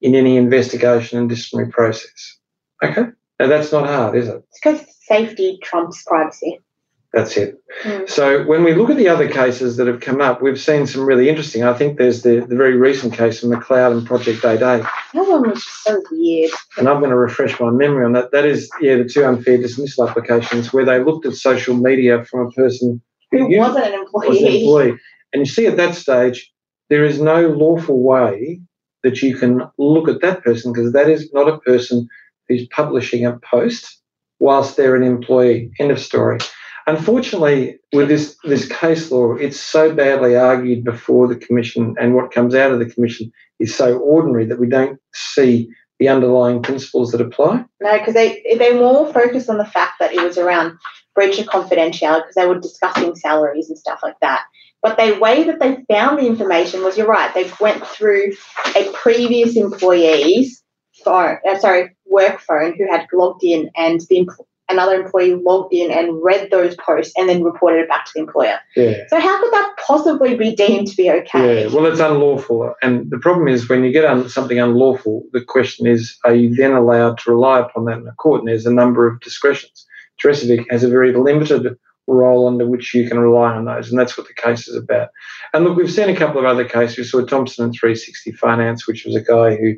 in 0.00 0.14
any 0.14 0.36
investigation 0.36 1.18
and 1.18 1.28
disciplinary 1.28 1.70
process. 1.70 2.38
Okay? 2.82 3.04
Now 3.38 3.46
that's 3.46 3.72
not 3.72 3.86
hard, 3.86 4.16
is 4.16 4.28
it? 4.28 4.42
It's 4.50 4.60
because 4.62 4.86
safety 5.06 5.58
trumps 5.62 6.02
privacy. 6.02 6.60
That's 7.12 7.36
it. 7.36 7.60
Mm. 7.82 8.08
So 8.08 8.44
when 8.44 8.62
we 8.62 8.72
look 8.74 8.88
at 8.88 8.96
the 8.96 9.08
other 9.08 9.28
cases 9.28 9.76
that 9.76 9.88
have 9.88 10.00
come 10.00 10.20
up, 10.20 10.40
we've 10.40 10.60
seen 10.60 10.86
some 10.86 11.04
really 11.04 11.28
interesting. 11.28 11.64
I 11.64 11.74
think 11.74 11.98
there's 11.98 12.22
the, 12.22 12.46
the 12.48 12.54
very 12.54 12.76
recent 12.76 13.14
case 13.14 13.42
of 13.42 13.50
McLeod 13.50 13.92
and 13.92 14.06
Project 14.06 14.42
8A. 14.42 14.82
That 15.14 15.28
one 15.28 15.48
was 15.48 15.66
so 15.66 16.00
weird. 16.12 16.52
and 16.78 16.88
I'm 16.88 16.98
going 17.00 17.10
to 17.10 17.16
refresh 17.16 17.58
my 17.58 17.70
memory 17.70 18.04
on 18.04 18.12
that. 18.12 18.30
That 18.30 18.46
is, 18.46 18.70
yeah, 18.80 18.96
the 18.96 19.04
two 19.04 19.24
unfair 19.24 19.58
dismissal 19.58 20.08
applications 20.08 20.72
where 20.72 20.84
they 20.84 21.02
looked 21.02 21.26
at 21.26 21.34
social 21.34 21.74
media 21.74 22.24
from 22.24 22.46
a 22.46 22.50
person 22.52 23.02
Who 23.32 23.58
wasn't 23.58 23.86
an 23.86 23.94
employee. 23.94 24.28
was 24.28 24.38
an 24.40 24.46
employee. 24.46 24.98
And 25.32 25.40
you 25.40 25.46
see 25.46 25.66
at 25.66 25.76
that 25.78 25.96
stage, 25.96 26.52
there 26.90 27.04
is 27.04 27.20
no 27.20 27.48
lawful 27.48 28.00
way 28.02 28.60
that 29.02 29.20
you 29.20 29.36
can 29.36 29.62
look 29.78 30.08
at 30.08 30.20
that 30.20 30.44
person 30.44 30.72
because 30.72 30.92
that 30.92 31.08
is 31.08 31.32
not 31.32 31.48
a 31.48 31.58
person 31.58 32.08
who's 32.48 32.68
publishing 32.68 33.26
a 33.26 33.38
post 33.38 34.00
whilst 34.38 34.76
they're 34.76 34.96
an 34.96 35.02
employee. 35.02 35.72
End 35.80 35.90
of 35.90 35.98
story. 35.98 36.38
Unfortunately, 36.86 37.78
with 37.92 38.08
this, 38.08 38.36
this 38.44 38.68
case 38.68 39.10
law, 39.10 39.34
it's 39.34 39.60
so 39.60 39.94
badly 39.94 40.36
argued 40.36 40.84
before 40.84 41.28
the 41.28 41.36
commission, 41.36 41.94
and 42.00 42.14
what 42.14 42.32
comes 42.32 42.54
out 42.54 42.72
of 42.72 42.78
the 42.78 42.90
commission 42.90 43.30
is 43.58 43.74
so 43.74 43.98
ordinary 43.98 44.46
that 44.46 44.58
we 44.58 44.68
don't 44.68 44.98
see 45.14 45.68
the 45.98 46.08
underlying 46.08 46.62
principles 46.62 47.12
that 47.12 47.20
apply. 47.20 47.64
No, 47.80 47.98
because 47.98 48.14
they 48.14 48.42
they 48.58 48.72
more 48.72 49.12
focused 49.12 49.50
on 49.50 49.58
the 49.58 49.66
fact 49.66 49.94
that 50.00 50.14
it 50.14 50.22
was 50.22 50.38
around 50.38 50.78
breach 51.14 51.38
of 51.38 51.46
confidentiality 51.46 52.22
because 52.22 52.34
they 52.36 52.46
were 52.46 52.58
discussing 52.58 53.14
salaries 53.14 53.68
and 53.68 53.78
stuff 53.78 54.00
like 54.02 54.18
that. 54.22 54.44
But 54.82 54.96
the 54.96 55.18
way 55.20 55.44
that 55.44 55.60
they 55.60 55.84
found 55.92 56.18
the 56.18 56.26
information 56.26 56.82
was, 56.82 56.96
you're 56.96 57.06
right, 57.06 57.32
they 57.34 57.50
went 57.60 57.86
through 57.86 58.32
a 58.74 58.90
previous 58.94 59.56
employee's 59.56 60.62
phone, 61.04 61.36
uh, 61.46 61.58
sorry, 61.58 61.94
work 62.06 62.40
phone 62.40 62.74
who 62.76 62.90
had 62.90 63.06
logged 63.12 63.44
in, 63.44 63.70
and 63.76 64.00
the 64.08 64.26
another 64.70 65.02
employee 65.02 65.34
logged 65.34 65.72
in 65.74 65.90
and 65.90 66.22
read 66.22 66.50
those 66.50 66.76
posts 66.76 67.12
and 67.16 67.28
then 67.28 67.42
reported 67.42 67.80
it 67.80 67.88
back 67.88 68.04
to 68.06 68.12
the 68.14 68.20
employer. 68.20 68.58
Yeah. 68.76 69.04
So 69.08 69.20
how 69.20 69.40
could 69.40 69.52
that 69.52 69.74
possibly 69.86 70.36
be 70.36 70.54
deemed 70.54 70.88
to 70.88 70.96
be 70.96 71.10
okay? 71.10 71.64
Yeah, 71.64 71.74
well, 71.74 71.86
it's 71.86 72.00
unlawful. 72.00 72.74
And 72.82 73.10
the 73.10 73.18
problem 73.18 73.48
is 73.48 73.68
when 73.68 73.84
you 73.84 73.92
get 73.92 74.04
on 74.04 74.28
something 74.28 74.58
unlawful, 74.58 75.24
the 75.32 75.44
question 75.44 75.86
is, 75.86 76.16
are 76.24 76.34
you 76.34 76.54
then 76.54 76.72
allowed 76.72 77.18
to 77.18 77.30
rely 77.30 77.60
upon 77.60 77.84
that 77.86 77.98
in 77.98 78.06
a 78.06 78.12
court? 78.12 78.40
And 78.40 78.48
there's 78.48 78.66
a 78.66 78.72
number 78.72 79.06
of 79.06 79.20
discretions. 79.20 79.86
Teresovic 80.22 80.66
has 80.70 80.84
a 80.84 80.88
very 80.88 81.14
limited 81.14 81.76
role 82.06 82.48
under 82.48 82.66
which 82.66 82.92
you 82.94 83.08
can 83.08 83.18
rely 83.18 83.54
on 83.54 83.64
those, 83.64 83.90
and 83.90 83.98
that's 83.98 84.18
what 84.18 84.26
the 84.26 84.34
case 84.34 84.68
is 84.68 84.76
about. 84.76 85.10
And 85.54 85.64
look, 85.64 85.76
we've 85.76 85.90
seen 85.90 86.08
a 86.08 86.16
couple 86.16 86.40
of 86.40 86.44
other 86.44 86.64
cases. 86.64 86.98
We 86.98 87.04
saw 87.04 87.24
Thompson 87.24 87.64
and 87.64 87.74
360 87.74 88.32
Finance, 88.32 88.86
which 88.86 89.04
was 89.04 89.14
a 89.14 89.20
guy 89.20 89.56
who 89.56 89.74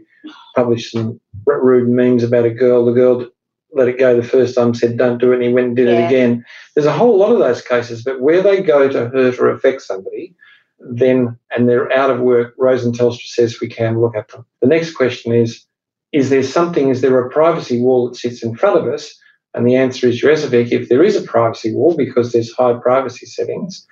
published 0.55 0.93
some 0.93 1.21
rude 1.47 1.89
memes 1.89 2.23
about 2.23 2.47
a 2.47 2.51
girl. 2.51 2.85
The 2.87 2.93
girl 2.93 3.29
let 3.73 3.89
it 3.89 3.99
go 3.99 4.15
the 4.15 4.27
first 4.27 4.55
time, 4.55 4.75
said, 4.75 4.97
don't 4.97 5.19
do 5.19 5.33
it, 5.33 5.37
and 5.37 5.45
he 5.45 5.53
went 5.53 5.69
and 5.69 5.77
did 5.77 5.89
it 5.89 6.05
again. 6.05 6.45
There's 6.75 6.87
a 6.87 6.93
whole 6.93 7.17
lot 7.17 7.33
of 7.33 7.39
those 7.39 7.63
cases, 7.63 8.03
but 8.03 8.21
where 8.21 8.43
they 8.43 8.63
go 8.63 8.89
to 8.89 9.09
hurt 9.09 9.39
or 9.39 9.51
affect 9.51 9.83
somebody, 9.83 10.35
then 10.79 11.39
and 11.55 11.69
they're 11.69 11.93
out 11.93 12.11
of 12.11 12.21
work, 12.21 12.55
Rose 12.59 12.85
and 12.85 12.95
Telstra 12.95 13.27
says 13.27 13.61
we 13.61 13.69
can 13.69 14.01
look 14.01 14.17
at 14.17 14.29
them. 14.29 14.45
The 14.61 14.69
next 14.69 14.95
question 14.95 15.33
is, 15.33 15.65
is 16.13 16.29
there 16.29 16.43
something, 16.43 16.89
is 16.89 17.01
there 17.01 17.19
a 17.19 17.31
privacy 17.31 17.81
wall 17.81 18.09
that 18.09 18.17
sits 18.17 18.43
in 18.43 18.57
front 18.57 18.79
of 18.79 18.93
us? 18.93 19.15
And 19.55 19.67
the 19.67 19.77
answer 19.77 20.07
is 20.07 20.23
Resovic, 20.23 20.73
if 20.73 20.89
there 20.89 21.03
is 21.03 21.17
a 21.17 21.23
privacy 21.23 21.75
wall 21.75 21.97
because 21.97 22.33
there's 22.33 22.53
high 22.53 22.75
privacy 22.75 23.27
settings, 23.27 23.87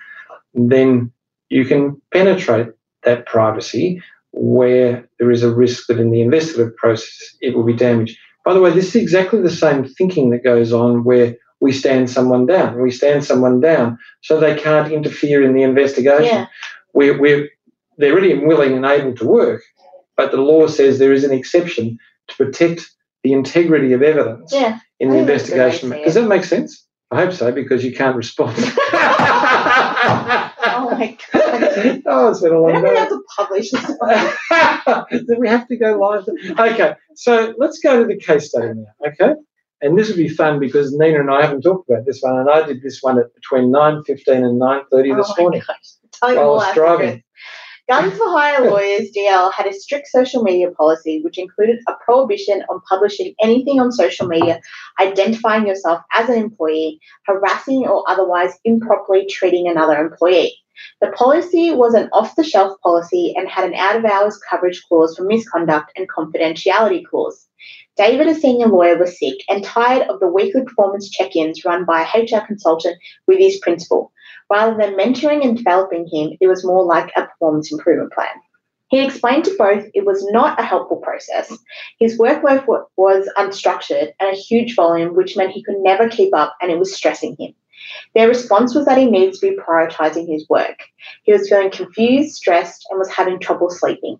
then 0.53 1.11
you 1.49 1.65
can 1.65 2.01
penetrate 2.11 2.69
that 3.03 3.25
privacy 3.25 4.01
where 4.31 5.07
there 5.19 5.31
is 5.31 5.43
a 5.43 5.53
risk 5.53 5.87
that 5.87 5.99
in 5.99 6.11
the 6.11 6.21
investigative 6.21 6.75
process 6.77 7.35
it 7.41 7.55
will 7.55 7.63
be 7.63 7.73
damaged. 7.73 8.17
By 8.43 8.53
the 8.53 8.61
way, 8.61 8.71
this 8.71 8.87
is 8.89 8.95
exactly 8.95 9.41
the 9.41 9.51
same 9.51 9.85
thinking 9.85 10.31
that 10.31 10.43
goes 10.43 10.73
on 10.73 11.03
where 11.03 11.35
we 11.59 11.71
stand 11.71 12.09
someone 12.09 12.45
down. 12.47 12.81
We 12.81 12.89
stand 12.91 13.23
someone 13.23 13.59
down 13.59 13.97
so 14.21 14.39
they 14.39 14.55
can't 14.55 14.91
interfere 14.91 15.43
in 15.43 15.53
the 15.53 15.61
investigation 15.63 16.25
Yeah. 16.25 16.45
we're, 16.93 17.19
we're 17.19 17.49
they're 17.97 18.15
ready 18.15 18.31
and 18.31 18.47
willing 18.47 18.73
and 18.73 18.85
able 18.85 19.13
to 19.17 19.27
work, 19.27 19.61
but 20.17 20.31
the 20.31 20.37
law 20.41 20.65
says 20.67 20.97
there 20.97 21.13
is 21.13 21.23
an 21.23 21.31
exception 21.31 21.99
to 22.29 22.35
protect 22.35 22.89
the 23.23 23.33
integrity 23.33 23.93
of 23.93 24.01
evidence 24.01 24.51
Yeah. 24.51 24.79
in 24.99 25.09
the 25.09 25.15
think 25.17 25.27
that's 25.27 25.49
a 25.49 25.51
good 25.51 25.57
way 25.57 25.63
to 25.71 25.85
investigation. 25.85 26.03
Does 26.03 26.13
that 26.15 26.27
make 26.27 26.43
sense? 26.43 26.87
I 27.11 27.17
hope 27.17 27.33
so 27.33 27.51
because 27.51 27.83
you 27.83 27.93
can't 27.93 28.15
respond. 28.15 28.55
Oh 30.91 30.97
my 30.97 31.17
god. 31.33 32.01
oh, 32.05 32.29
it's 32.29 32.41
been 32.41 32.51
a 32.53 32.61
We 32.61 32.73
long 32.73 32.83
day. 32.83 32.95
have 32.95 33.09
to 33.09 33.21
publish 33.37 33.71
this 33.71 33.91
one. 33.97 35.05
We 35.39 35.47
have 35.47 35.67
to 35.69 35.77
go 35.77 35.97
live? 35.97 36.27
Okay, 36.59 36.93
so 37.15 37.53
let's 37.57 37.79
go 37.79 38.01
to 38.01 38.05
the 38.07 38.17
case 38.19 38.49
study 38.49 38.73
now. 38.75 39.07
Okay, 39.07 39.33
and 39.81 39.97
this 39.97 40.09
will 40.09 40.17
be 40.17 40.29
fun 40.29 40.59
because 40.59 40.91
Nina 40.93 41.19
and 41.21 41.31
I 41.31 41.41
haven't 41.43 41.61
talked 41.61 41.89
about 41.89 42.05
this 42.05 42.19
one, 42.21 42.37
and 42.39 42.49
I 42.49 42.65
did 42.67 42.81
this 42.81 42.99
one 43.01 43.17
at 43.19 43.33
between 43.35 43.71
nine 43.71 44.03
fifteen 44.03 44.43
and 44.43 44.59
nine 44.59 44.81
thirty 44.91 45.11
oh 45.11 45.17
this 45.17 45.29
oh 45.29 45.33
my 45.37 45.41
morning. 45.43 45.61
gosh. 45.65 45.77
While 46.21 46.39
I 46.39 46.43
was 46.67 46.75
driving. 46.75 47.23
Guns 47.89 48.13
for 48.17 48.29
Hire 48.29 48.69
Lawyers 48.69 49.09
DL 49.17 49.51
had 49.51 49.65
a 49.65 49.73
strict 49.73 50.07
social 50.07 50.43
media 50.43 50.71
policy 50.71 51.19
which 51.23 51.37
included 51.37 51.79
a 51.89 51.93
prohibition 52.05 52.63
on 52.69 52.79
publishing 52.87 53.33
anything 53.41 53.81
on 53.81 53.91
social 53.91 54.27
media 54.27 54.61
identifying 55.01 55.67
yourself 55.67 56.01
as 56.13 56.29
an 56.29 56.35
employee, 56.35 56.99
harassing 57.25 57.85
or 57.87 58.05
otherwise 58.09 58.53
improperly 58.63 59.25
treating 59.29 59.67
another 59.67 59.97
employee. 59.97 60.55
The 61.01 61.11
policy 61.11 61.71
was 61.71 61.93
an 61.93 62.09
off 62.13 62.35
the 62.35 62.43
shelf 62.43 62.79
policy 62.81 63.33
and 63.35 63.49
had 63.49 63.65
an 63.65 63.73
out 63.75 63.97
of 63.97 64.05
hours 64.05 64.39
coverage 64.49 64.81
clause 64.87 65.15
for 65.15 65.23
misconduct 65.23 65.91
and 65.95 66.09
confidentiality 66.09 67.05
clause. 67.05 67.47
David, 67.97 68.27
a 68.27 68.35
senior 68.35 68.67
lawyer, 68.67 68.97
was 68.97 69.19
sick 69.19 69.37
and 69.49 69.63
tired 69.63 70.07
of 70.07 70.19
the 70.19 70.27
weekly 70.27 70.63
performance 70.63 71.09
check 71.09 71.35
ins 71.35 71.65
run 71.65 71.85
by 71.85 72.01
a 72.01 72.21
HR 72.21 72.45
consultant 72.45 72.97
with 73.27 73.37
his 73.37 73.59
principal. 73.59 74.11
Rather 74.49 74.75
than 74.77 74.95
mentoring 74.95 75.43
and 75.43 75.57
developing 75.57 76.07
him, 76.11 76.37
it 76.39 76.47
was 76.47 76.65
more 76.65 76.83
like 76.83 77.11
a 77.15 77.25
performance 77.25 77.71
improvement 77.71 78.13
plan. 78.13 78.33
He 78.89 79.05
explained 79.05 79.45
to 79.45 79.55
both 79.57 79.85
it 79.93 80.05
was 80.05 80.25
not 80.31 80.59
a 80.59 80.63
helpful 80.63 80.97
process. 80.97 81.57
His 81.99 82.19
workload 82.19 82.65
was 82.97 83.29
unstructured 83.37 84.11
and 84.19 84.33
a 84.33 84.39
huge 84.39 84.75
volume, 84.75 85.15
which 85.15 85.37
meant 85.37 85.51
he 85.51 85.63
could 85.63 85.79
never 85.79 86.09
keep 86.09 86.35
up 86.35 86.55
and 86.61 86.69
it 86.69 86.77
was 86.77 86.93
stressing 86.93 87.37
him. 87.39 87.53
Their 88.15 88.27
response 88.27 88.75
was 88.75 88.85
that 88.85 88.97
he 88.97 89.05
needs 89.05 89.39
to 89.39 89.49
be 89.49 89.57
prioritizing 89.57 90.27
his 90.27 90.47
work. 90.49 90.79
He 91.23 91.31
was 91.31 91.49
feeling 91.49 91.71
confused, 91.71 92.35
stressed, 92.35 92.85
and 92.89 92.99
was 92.99 93.09
having 93.09 93.39
trouble 93.39 93.69
sleeping. 93.69 94.19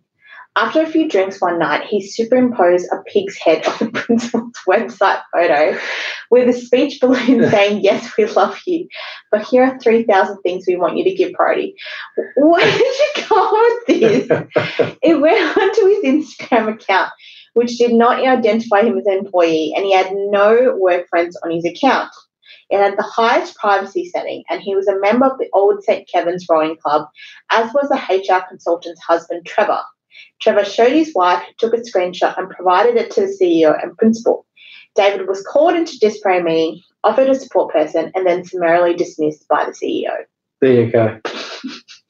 After 0.58 0.82
a 0.82 0.86
few 0.86 1.08
drinks 1.08 1.40
one 1.40 1.60
night, 1.60 1.86
he 1.86 2.06
superimposed 2.06 2.88
a 2.92 3.02
pig's 3.04 3.38
head 3.38 3.66
on 3.66 3.78
the 3.80 3.92
principal's 4.02 4.58
website 4.68 5.22
photo 5.32 5.80
with 6.30 6.50
a 6.50 6.54
speech 6.54 7.00
balloon 7.00 7.50
saying, 7.50 7.82
Yes, 7.82 8.12
we 8.18 8.26
love 8.26 8.60
you, 8.68 8.88
but 9.32 9.44
here 9.44 9.64
are 9.64 9.80
3,000 9.80 10.42
things 10.42 10.66
we 10.68 10.76
want 10.76 10.98
you 10.98 11.06
to 11.06 11.16
give 11.16 11.34
priority. 11.34 11.76
Where 12.36 12.66
did 12.66 12.80
you 12.82 13.24
come 13.24 13.52
with 13.52 13.88
this? 13.88 14.96
It 15.02 15.20
went 15.20 15.58
onto 15.58 15.86
his 15.88 16.04
Instagram 16.04 16.74
account, 16.74 17.12
which 17.54 17.78
did 17.78 17.94
not 17.94 18.20
identify 18.20 18.82
him 18.82 18.98
as 18.98 19.06
an 19.06 19.20
employee, 19.20 19.74
and 19.76 19.86
he 19.86 19.94
had 19.94 20.12
no 20.14 20.76
work 20.78 21.08
friends 21.10 21.38
on 21.44 21.52
his 21.52 21.66
account. 21.66 22.10
It 22.72 22.80
had 22.80 22.98
the 22.98 23.04
highest 23.04 23.56
privacy 23.56 24.06
setting, 24.06 24.44
and 24.50 24.62
he 24.62 24.76
was 24.76 24.88
a 24.88 25.00
member 25.00 25.26
of 25.26 25.38
the 25.38 25.50
Old 25.54 25.84
St. 25.84 26.10
Kevin's 26.10 26.48
Rowing 26.50 26.78
Club, 26.78 27.08
as 27.52 27.74
was 27.74 27.90
the 27.90 27.96
HR 27.98 28.48
consultant's 28.48 29.02
husband, 29.02 29.46
Trevor. 29.46 29.82
Trevor 30.42 30.66
showed 30.66 30.94
his 30.94 31.14
wife, 31.14 31.44
took 31.58 31.74
a 31.74 31.78
screenshot 31.78 32.38
and 32.38 32.50
provided 32.50 32.96
it 32.96 33.12
to 33.12 33.22
the 33.22 33.38
CEO 33.40 33.82
and 33.82 33.98
principal. 33.98 34.46
David 34.96 35.28
was 35.28 35.44
called 35.44 35.76
into 35.76 36.00
disciplinary 36.00 36.44
meeting, 36.44 36.82
offered 37.04 37.30
a 37.30 37.36
support 37.36 37.74
person, 37.74 38.12
and 38.16 38.26
then 38.26 38.46
summarily 38.46 38.96
dismissed 38.96 39.48
by 39.48 39.66
the 39.66 39.72
CEO. 39.72 40.24
There 40.62 40.86
you 40.86 40.92
go. 40.92 41.20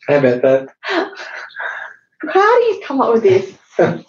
How 0.08 0.17
about 0.17 0.41
that? 0.41 0.67
How 2.30 2.60
do 2.60 2.63
you 2.65 2.82
come 2.86 3.02
up 3.02 3.13
with 3.13 3.24
this? 3.24 3.58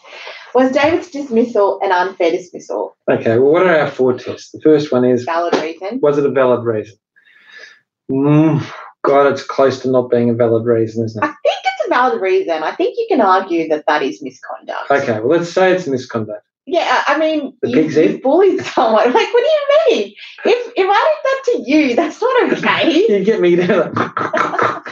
Was 0.55 0.73
David's 0.73 1.09
dismissal 1.11 1.81
an 1.83 1.93
unfair 1.93 2.31
dismissal? 2.31 2.97
Okay, 3.11 3.39
well, 3.39 3.53
what 3.53 3.67
are 3.67 3.79
our 3.79 3.91
four 3.91 4.13
tests? 4.19 4.51
The 4.51 4.61
first 4.61 4.93
one 4.93 5.05
is 5.05 5.25
Valid 5.25 5.55
reason. 5.55 5.99
was 6.03 6.19
it 6.19 6.27
a 6.27 6.31
valid 6.31 6.65
reason? 6.65 6.97
Mm, 8.11 8.65
God, 9.05 9.33
it's 9.33 9.43
close 9.45 9.81
to 9.81 9.91
not 9.91 10.11
being 10.11 10.31
a 10.31 10.35
valid 10.35 10.67
reason, 10.67 11.05
isn't 11.05 11.23
it? 11.23 11.27
I 11.27 11.29
think 11.43 11.59
it's 11.65 11.87
a 11.87 11.89
valid 11.89 12.21
reason. 12.21 12.63
I 12.63 12.75
think 12.75 12.97
you 12.99 13.07
can 13.09 13.21
argue 13.21 13.69
that 13.69 13.85
that 13.87 14.03
is 14.03 14.23
misconduct. 14.23 14.91
Okay, 14.91 15.21
well, 15.21 15.39
let's 15.39 15.51
say 15.51 15.73
it's 15.73 15.87
misconduct. 15.87 16.45
Yeah, 16.67 17.03
I 17.09 17.19
mean, 17.19 17.57
The 17.63 17.71
you, 17.71 17.83
you 17.89 18.21
bullied 18.23 18.63
someone. 18.65 19.05
Like, 19.13 19.33
what 19.33 19.45
do 19.45 19.49
you 19.49 19.97
mean? 19.97 20.15
If 20.45 20.73
if 20.77 20.87
I 20.89 21.15
did 21.15 21.25
that 21.25 21.43
to 21.47 21.71
you, 21.71 21.97
that's 21.97 22.21
not 22.21 22.53
okay. 22.53 23.07
You 23.09 23.25
get 23.25 23.41
me 23.41 23.57
down. 23.57 23.95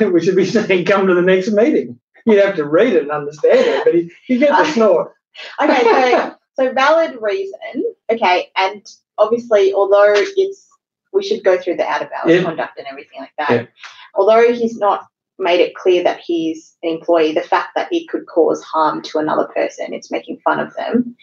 we 0.12 0.25
should 0.25 0.35
be 0.37 0.46
saying, 0.46 0.85
come 0.87 1.07
to 1.07 1.14
the 1.14 1.23
next 1.23 1.51
meeting. 1.53 1.99
You'd 2.27 2.44
have 2.44 2.57
to 2.57 2.64
read 2.64 2.94
it 2.94 3.03
and 3.03 3.11
understand 3.12 3.59
it, 3.61 3.85
but 3.85 3.94
you, 3.94 4.11
you 4.29 4.38
get 4.38 4.51
the 4.51 4.64
snort. 4.73 5.12
Okay, 5.61 5.83
so 6.12 6.37
so 6.57 6.73
valid 6.73 7.19
reason. 7.21 7.85
Okay, 8.11 8.51
and 8.57 8.87
obviously, 9.19 9.73
although 9.73 10.12
it's 10.14 10.69
we 11.12 11.23
should 11.25 11.43
go 11.45 11.59
through 11.59 11.77
the 11.77 11.87
out 11.87 12.03
of 12.03 12.09
hours 12.12 12.33
Yeah. 12.35 12.43
conduct 12.43 12.79
and 12.79 12.87
everything 12.87 13.21
like 13.21 13.33
that. 13.38 13.51
Yeah. 13.51 13.66
Although 14.14 14.53
he's 14.53 14.79
not 14.79 15.07
made 15.38 15.61
it 15.61 15.75
clear 15.75 16.05
that 16.05 16.21
he's 16.25 16.77
an 16.83 16.90
employee, 16.90 17.33
the 17.33 17.40
fact 17.40 17.71
that 17.75 17.88
it 17.90 18.09
could 18.09 18.27
cause 18.27 18.62
harm 18.62 19.03
to 19.03 19.19
another 19.19 19.49
person, 19.55 19.93
it's 19.93 20.11
making 20.11 20.38
fun 20.45 20.61
of 20.61 20.75
them. 20.77 21.16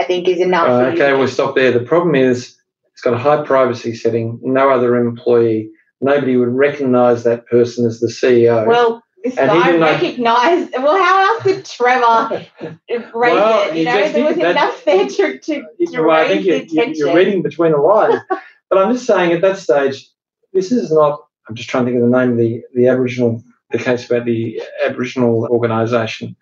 I 0.00 0.04
think 0.04 0.28
is 0.28 0.40
enough. 0.40 0.68
Uh, 0.68 0.90
okay, 0.92 1.12
we'll 1.12 1.28
stop 1.28 1.54
there. 1.54 1.70
The 1.70 1.84
problem 1.84 2.14
is 2.14 2.56
it's 2.92 3.02
got 3.02 3.14
a 3.14 3.18
high 3.18 3.44
privacy 3.44 3.94
setting. 3.94 4.38
No 4.42 4.70
other 4.70 4.96
employee, 4.96 5.70
nobody 6.00 6.36
would 6.36 6.48
recognise 6.48 7.24
that 7.24 7.46
person 7.46 7.86
as 7.86 8.00
the 8.00 8.08
CEO. 8.08 8.66
Well, 8.66 9.02
he 9.24 9.30
guy 9.30 9.98
didn't 10.00 10.18
know- 10.18 10.68
Well, 10.82 11.02
how 11.02 11.34
else 11.34 11.44
did 11.44 11.64
Trevor 11.64 12.46
rate 12.60 12.74
Well, 13.14 13.68
it? 13.68 13.74
he 13.74 13.80
You 13.80 13.84
know, 13.86 14.12
there 14.12 14.24
was. 14.24 14.36
That- 14.36 14.50
enough 14.52 14.84
there 14.84 15.06
to, 15.06 15.38
to, 15.38 15.62
to 15.86 16.00
well, 16.02 16.10
I 16.10 16.28
think 16.28 16.44
raise 16.44 16.46
you, 16.46 16.52
the 16.52 16.66
you, 16.74 16.80
attention. 16.82 17.06
you're 17.06 17.16
reading 17.16 17.42
between 17.42 17.72
the 17.72 17.78
lines. 17.78 18.20
but 18.68 18.78
I'm 18.78 18.92
just 18.92 19.06
saying, 19.06 19.32
at 19.32 19.40
that 19.42 19.58
stage, 19.58 20.08
this 20.52 20.72
is 20.72 20.92
not. 20.92 21.20
I'm 21.48 21.54
just 21.54 21.68
trying 21.68 21.86
to 21.86 21.92
think 21.92 22.02
of 22.02 22.10
the 22.10 22.16
name 22.18 22.32
of 22.32 22.38
the 22.38 22.62
the 22.74 22.88
Aboriginal, 22.88 23.42
the 23.70 23.78
case 23.78 24.06
about 24.08 24.24
the 24.24 24.62
Aboriginal 24.84 25.46
organisation, 25.50 26.36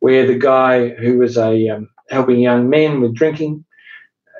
where 0.00 0.26
the 0.26 0.34
guy 0.38 0.90
who 0.90 1.18
was 1.18 1.36
a 1.38 1.68
um, 1.68 1.88
helping 2.10 2.40
young 2.40 2.68
men 2.68 3.00
with 3.00 3.14
drinking, 3.14 3.64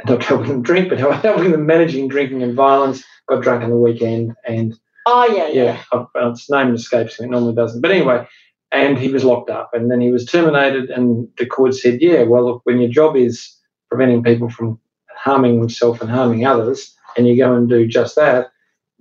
not 0.06 0.22
helping 0.22 0.48
them 0.48 0.62
drink, 0.62 0.88
but 0.88 0.98
helping 1.22 1.52
them 1.52 1.66
managing 1.66 2.08
drinking 2.08 2.42
and 2.42 2.54
violence, 2.54 3.02
got 3.28 3.42
drunk 3.42 3.62
on 3.64 3.70
the 3.70 3.76
weekend 3.76 4.34
and 4.46 4.78
oh 5.06 5.26
yeah, 5.26 5.48
yeah. 5.48 5.64
yeah, 5.64 5.82
uh, 5.92 6.04
uh, 6.14 6.30
its 6.30 6.50
name 6.50 6.74
escapes 6.74 7.18
me. 7.18 7.26
It 7.26 7.30
normally 7.30 7.54
doesn't. 7.54 7.80
But 7.80 7.90
anyway, 7.90 8.26
and 8.70 8.98
he 8.98 9.08
was 9.08 9.24
locked 9.24 9.50
up, 9.50 9.70
and 9.72 9.90
then 9.90 10.00
he 10.00 10.10
was 10.10 10.24
terminated. 10.24 10.90
And 10.90 11.28
the 11.38 11.46
court 11.46 11.74
said, 11.74 12.00
"Yeah, 12.00 12.22
well, 12.22 12.44
look, 12.44 12.60
when 12.64 12.80
your 12.80 12.90
job 12.90 13.16
is 13.16 13.56
preventing 13.90 14.22
people 14.22 14.48
from 14.48 14.78
harming 15.16 15.60
themselves 15.60 16.00
and 16.00 16.10
harming 16.10 16.46
others, 16.46 16.94
and 17.16 17.26
you 17.26 17.36
go 17.36 17.54
and 17.54 17.68
do 17.68 17.86
just 17.86 18.16
that, 18.16 18.50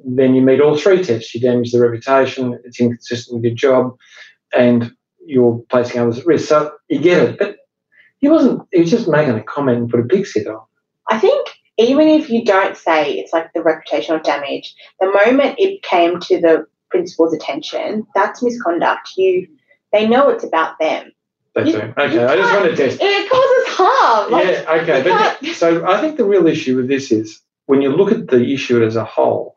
then 0.04 0.36
you 0.36 0.42
meet 0.42 0.62
all 0.62 0.78
three 0.78 1.04
tests. 1.04 1.34
You 1.34 1.42
damage 1.42 1.72
the 1.72 1.80
reputation. 1.80 2.60
It's 2.66 2.80
inconsistent 2.80 3.36
with 3.36 3.46
your 3.46 3.56
job, 3.56 3.98
and 4.56 4.92
you're 5.26 5.64
placing 5.70 6.02
others 6.02 6.20
at 6.20 6.26
risk. 6.26 6.48
So 6.48 6.72
you 6.90 7.00
get 7.00 7.24
it, 7.24 7.40
but." 7.40 7.58
He 8.20 8.30
wasn't. 8.30 8.62
He 8.72 8.82
was 8.82 8.92
just 8.92 9.08
making 9.08 9.34
a 9.34 9.42
comment 9.42 9.80
and 9.80 9.90
put 9.90 10.00
a 10.00 10.04
big 10.04 10.28
sit 10.28 10.46
on. 10.46 10.62
I 11.10 11.18
think 11.18 11.41
even 11.82 12.08
if 12.08 12.30
you 12.30 12.44
don't 12.46 12.78
say 12.78 13.14
it's 13.14 13.34
like 13.34 13.52
the 13.54 13.60
reputational 13.62 14.24
damage, 14.24 14.76
the 15.00 15.08
moment 15.08 15.56
it 15.60 15.82
came 15.84 16.20
to 16.22 16.40
the 16.40 16.66
principal's 16.90 17.34
attention, 17.34 18.06
that's 18.16 18.42
misconduct. 18.44 19.12
You, 19.18 19.48
they 19.94 20.08
know 20.08 20.30
it's 20.30 20.44
about 20.44 20.80
them. 20.80 21.12
That 21.56 21.68
You- 21.68 21.74
too. 21.74 21.94
Okay, 21.98 22.24
I 22.26 22.36
just 22.36 22.54
want 22.54 22.66
to 22.70 22.76
test. 22.76 22.98
It 23.02 23.30
causes 23.30 23.76
harm. 23.76 24.32
Like, 24.32 24.46
yeah, 24.46 24.72
okay. 24.82 25.04
But 25.04 25.40
can't- 25.40 25.56
so 25.56 25.86
I 25.86 26.00
think 26.00 26.18
the 26.18 26.26
real 26.26 26.48
issue 26.48 26.78
with 26.78 26.88
this 26.88 27.12
is 27.12 27.42
when 27.66 27.82
you 27.82 27.90
look 27.90 28.12
at 28.12 28.28
the 28.28 28.54
issue 28.54 28.84
as 28.84 28.96
a 28.96 29.04
whole, 29.06 29.56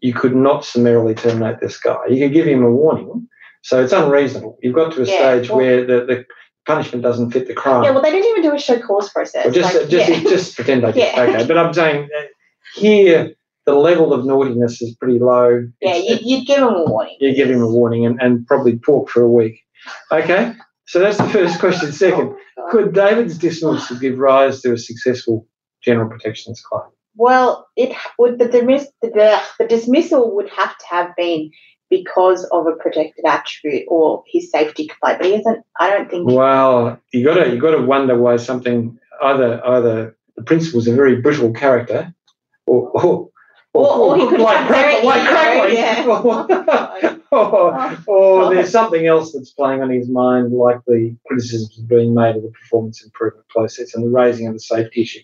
you 0.00 0.12
could 0.12 0.34
not 0.34 0.64
summarily 0.64 1.14
terminate 1.14 1.60
this 1.60 1.78
guy. 1.78 2.06
You 2.08 2.18
could 2.26 2.34
give 2.34 2.46
him 2.46 2.62
a 2.64 2.70
warning. 2.70 3.28
So 3.62 3.82
it's 3.82 3.92
unreasonable. 3.92 4.58
You've 4.62 4.74
got 4.74 4.92
to 4.94 5.02
a 5.02 5.04
Yeah, 5.06 5.16
stage 5.18 5.48
well- 5.48 5.58
where 5.58 5.86
the, 5.86 6.04
the 6.06 6.24
punishment 6.66 7.02
doesn't 7.02 7.30
fit 7.30 7.46
the 7.46 7.54
crime. 7.54 7.84
yeah, 7.84 7.90
well, 7.90 8.02
they 8.02 8.10
didn't 8.10 8.30
even 8.30 8.42
do 8.42 8.54
a 8.54 8.58
show 8.58 8.80
cause 8.80 9.10
process. 9.10 9.44
Well, 9.44 9.54
just, 9.54 9.74
like, 9.74 9.88
just, 9.88 10.08
yeah. 10.10 10.20
just 10.22 10.56
pretend 10.56 10.82
did. 10.82 10.96
Yeah. 10.96 11.22
Okay, 11.22 11.46
but 11.46 11.58
I'm 11.58 11.72
saying 11.72 12.08
uh, 12.16 12.22
here 12.74 13.34
the 13.64 13.74
level 13.74 14.12
of 14.12 14.24
naughtiness 14.24 14.82
is 14.82 14.94
pretty 14.96 15.18
low. 15.18 15.68
yeah, 15.80 15.94
It's- 15.94 16.22
you, 16.22 16.36
you'd 16.38 16.46
give 16.46 16.60
them 16.60 16.74
a 16.74 16.84
warning. 16.84 17.16
you 17.20 17.34
give 17.34 17.50
him 17.50 17.62
a 17.62 17.68
warning 17.68 18.06
and, 18.06 18.20
and 18.20 18.46
probably 18.46 18.78
pork 18.78 19.08
for 19.08 19.22
a 19.22 19.28
week. 19.28 19.60
Okay, 20.10 20.54
so 20.86 21.00
that's 21.00 21.18
the 21.18 21.28
first 21.28 21.58
question. 21.58 21.92
Second, 21.92 22.36
could 22.70 22.92
David's 22.94 23.38
dismissal 23.38 23.98
give 23.98 24.18
rise 24.18 24.60
to 24.62 24.72
a 24.72 24.78
successful 24.78 25.46
general 25.82 26.08
protections 26.08 26.60
claim? 26.60 26.88
Well, 27.14 27.68
it 27.76 27.94
would 28.18 28.38
the, 28.38 28.48
dismiss, 28.48 28.88
the 29.02 29.42
the 29.58 29.66
dismissal 29.66 30.34
would 30.34 30.48
have 30.50 30.76
to 30.78 30.84
have 30.88 31.16
been 31.16 31.50
because 31.92 32.42
of 32.52 32.66
a 32.66 32.72
protected 32.72 33.26
attribute 33.26 33.84
or 33.86 34.24
his 34.26 34.50
safety 34.50 34.88
complaint, 34.88 35.18
but 35.18 35.26
he 35.26 35.34
isn't. 35.34 35.62
I 35.78 35.90
don't 35.90 36.10
think. 36.10 36.26
Well, 36.26 36.98
you 37.12 37.22
got 37.22 37.34
to 37.34 37.50
you 37.54 37.60
got 37.60 37.72
to 37.72 37.82
wonder 37.82 38.18
why 38.18 38.36
something 38.36 38.98
either 39.22 39.64
either 39.66 40.16
the 40.36 40.42
principal's 40.42 40.88
a 40.88 40.94
very 40.94 41.20
brittle 41.20 41.52
character, 41.52 42.14
or 42.66 42.90
or, 42.94 43.28
Or- 43.74 43.88
or 43.96 44.16
he 44.16 44.26
could 44.28 44.40
like 44.40 44.56
have 44.56 44.66
crack, 44.68 45.02
very 45.02 45.04
like 45.04 45.72
ego, 45.72 46.44
crackling, 46.64 47.22
or, 47.30 47.98
or 48.06 48.54
there's 48.54 48.70
something 48.70 49.06
else 49.06 49.32
that's 49.32 49.50
playing 49.50 49.82
on 49.82 49.90
his 49.90 50.08
mind, 50.08 50.52
like 50.52 50.80
the 50.86 51.14
criticisms 51.26 51.76
being 51.86 52.14
made 52.14 52.36
of 52.36 52.42
the 52.42 52.50
performance 52.50 53.02
improvement 53.04 53.46
process 53.48 53.94
and 53.94 54.04
the 54.04 54.08
raising 54.10 54.46
of 54.46 54.54
the 54.54 54.60
safety 54.60 55.02
issue. 55.02 55.20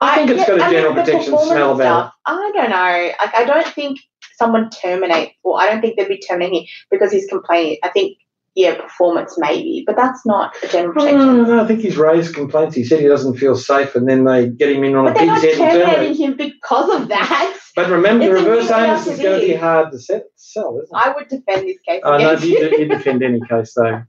I 0.00 0.16
think 0.16 0.30
it's 0.30 0.48
got 0.48 0.56
a 0.56 0.72
general 0.72 0.94
protection 0.94 1.38
smell 1.38 1.74
about 1.74 2.12
I 2.26 2.50
don't 2.54 2.70
know. 2.70 3.12
Like, 3.20 3.34
I 3.34 3.44
don't 3.44 3.66
think 3.74 4.00
someone 4.36 4.70
terminate. 4.70 5.32
Well, 5.42 5.56
I 5.56 5.70
don't 5.70 5.80
think 5.80 5.96
they'd 5.96 6.08
be 6.08 6.18
terminating 6.18 6.66
because 6.90 7.12
he's 7.12 7.26
complaining. 7.26 7.78
I 7.82 7.88
think 7.88 8.18
yeah, 8.54 8.80
performance 8.80 9.36
maybe, 9.36 9.82
but 9.84 9.96
that's 9.96 10.24
not 10.24 10.54
a 10.62 10.68
general 10.68 10.94
protection. 10.94 11.18
Mm, 11.18 11.46
no, 11.48 11.64
I 11.64 11.66
think 11.66 11.80
he's 11.80 11.96
raised 11.96 12.34
complaints. 12.34 12.76
He 12.76 12.84
said 12.84 13.00
he 13.00 13.08
doesn't 13.08 13.36
feel 13.36 13.56
safe, 13.56 13.96
and 13.96 14.08
then 14.08 14.24
they 14.24 14.48
get 14.48 14.70
him 14.70 14.84
in 14.84 14.94
on 14.94 15.06
But 15.06 15.16
a 15.16 15.18
they're 15.18 15.26
not 15.26 15.40
pig's 15.40 15.58
head 15.58 15.84
terminating 15.84 16.16
him 16.16 16.36
because 16.36 17.00
of 17.00 17.08
that. 17.08 17.58
But 17.74 17.90
remember, 17.90 18.26
the 18.26 18.32
It's 18.36 18.44
reverse 18.44 18.70
onus 18.70 19.06
is 19.08 19.18
going 19.18 19.40
to 19.40 19.46
be 19.46 19.54
hard 19.54 19.90
to 19.90 19.98
set, 19.98 20.26
sell, 20.36 20.80
isn't 20.80 20.96
it? 20.96 21.00
I 21.00 21.12
would 21.12 21.26
defend 21.26 21.66
this 21.66 21.80
case 21.80 22.02
I 22.04 22.18
know 22.18 22.32
you, 22.34 22.70
you. 22.78 22.88
defend 22.88 23.24
any 23.24 23.40
case, 23.40 23.74
though, 23.74 24.04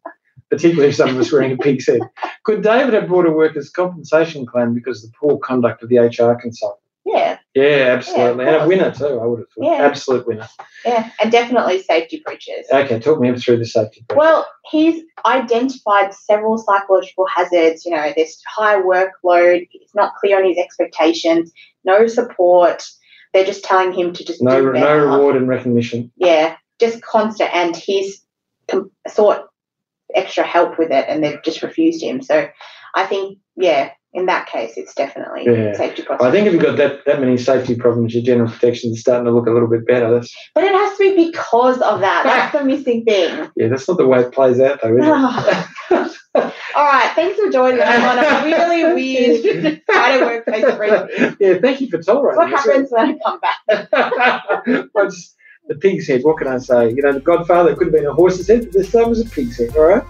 particularly 0.51 0.89
if 0.89 0.95
some 0.95 1.09
of 1.09 1.17
us 1.17 1.31
wearing 1.31 1.51
a 1.51 1.57
pig's 1.57 1.87
head. 1.87 2.01
Could 2.43 2.61
David 2.61 2.93
have 2.93 3.07
brought 3.07 3.25
a 3.25 3.31
workers' 3.31 3.71
compensation 3.71 4.45
claim 4.45 4.75
because 4.75 5.03
of 5.03 5.09
the 5.09 5.17
poor 5.19 5.39
conduct 5.39 5.81
of 5.81 5.89
the 5.89 5.97
HR 5.97 6.39
consultant? 6.39 6.84
Yeah, 7.05 7.37
Yeah, 7.53 7.95
absolutely. 7.97 8.45
Yeah, 8.45 8.55
and 8.55 8.63
a 8.63 8.67
winner, 8.67 8.91
too, 8.91 9.19
I 9.19 9.25
would 9.25 9.39
have 9.39 9.49
thought. 9.49 9.63
Yeah. 9.63 9.85
Absolute 9.85 10.27
winner. 10.27 10.47
yeah, 10.83 11.11
and 11.21 11.31
definitely 11.31 11.81
safety 11.83 12.21
breaches. 12.25 12.65
Okay, 12.71 12.99
talk 12.99 13.19
me 13.19 13.35
through 13.37 13.57
the 13.57 13.65
safety. 13.65 14.03
breach. 14.07 14.17
Well, 14.17 14.47
he's 14.71 15.03
identified 15.25 16.13
several 16.13 16.57
psychological 16.57 17.27
hazards. 17.27 17.85
You 17.85 17.91
know, 17.91 18.11
there's 18.15 18.41
high 18.47 18.81
workload. 18.81 19.67
It's 19.71 19.93
not 19.93 20.15
clear 20.15 20.39
on 20.39 20.49
his 20.49 20.57
expectations. 20.57 21.53
No 21.83 22.07
support. 22.07 22.83
They're 23.33 23.45
just 23.45 23.63
telling 23.63 23.93
him 23.93 24.13
to 24.13 24.25
just 24.25 24.41
no, 24.41 24.59
no 24.71 24.97
reward 24.97 25.35
and 25.35 25.47
recognition. 25.47 26.11
Yeah, 26.15 26.55
just 26.79 27.01
constant. 27.03 27.53
And 27.53 27.75
he's 27.75 28.25
sought 29.07 29.47
extra 30.15 30.43
help 30.43 30.79
with 30.79 30.91
it, 30.91 31.05
and 31.07 31.23
they've 31.23 31.43
just 31.43 31.61
refused 31.61 32.01
him. 32.01 32.21
So, 32.21 32.47
I 32.95 33.05
think, 33.05 33.37
yeah, 33.57 33.91
in 34.15 34.27
that 34.27 34.47
case, 34.47 34.73
it's 34.77 34.93
definitely 34.93 35.43
Yeah. 35.45 35.73
safety 35.73 36.05
I 36.09 36.31
think 36.31 36.47
if 36.47 36.53
you've 36.53 36.61
got 36.61 36.77
that, 36.77 37.03
that 37.05 37.19
many 37.19 37.37
safety 37.37 37.75
problems, 37.75 38.13
your 38.15 38.23
general 38.23 38.49
protection 38.49 38.91
is 38.93 39.01
starting 39.01 39.25
to 39.25 39.31
look 39.31 39.45
a 39.45 39.51
little 39.51 39.67
bit 39.67 39.85
better. 39.85 40.09
That's, 40.13 40.33
but 40.55 40.63
it 40.63 40.71
has 40.73 40.97
to 40.97 41.15
be 41.15 41.25
because 41.31 41.81
of 41.81 41.99
that. 41.99 42.23
That's 42.23 42.57
the 42.57 42.63
missing 42.63 43.03
thing. 43.03 43.51
yeah, 43.57 43.67
that's 43.67 43.87
not 43.89 43.97
the 43.97 44.07
way 44.07 44.21
it 44.21 44.31
plays 44.31 44.59
out, 44.61 44.79
though, 44.81 44.95
is 44.97 45.03
it? 45.05 46.11
All 46.75 46.83
right, 46.83 47.11
thanks 47.15 47.39
for 47.39 47.49
joining 47.49 47.79
us 47.81 47.87
I'm 47.87 48.17
on 48.17 48.23
a 48.25 48.45
really 48.45 48.93
weird 49.43 49.81
Friday 49.85 50.21
workplace 50.25 50.75
briefing. 50.75 51.37
yeah, 51.39 51.59
thank 51.59 51.81
you 51.81 51.89
for 51.89 52.01
tolerating. 52.01 52.37
What 52.37 52.49
happens 52.49 52.89
when 52.91 53.19
I 53.19 53.19
come 53.23 53.39
back? 53.39 54.89
The 55.67 55.75
pig's 55.75 56.07
head. 56.07 56.23
What 56.23 56.37
can 56.37 56.47
I 56.47 56.59
say? 56.59 56.89
You 56.89 57.01
know, 57.01 57.13
the 57.13 57.19
Godfather 57.19 57.75
could 57.75 57.87
have 57.87 57.93
been 57.93 58.05
a 58.05 58.13
horse's 58.13 58.47
head, 58.47 58.65
but 58.65 58.73
this 58.73 58.91
time 58.91 59.09
was 59.09 59.19
a 59.19 59.25
pig's 59.29 59.57
head. 59.57 59.75
All 59.75 59.85
right. 59.85 60.03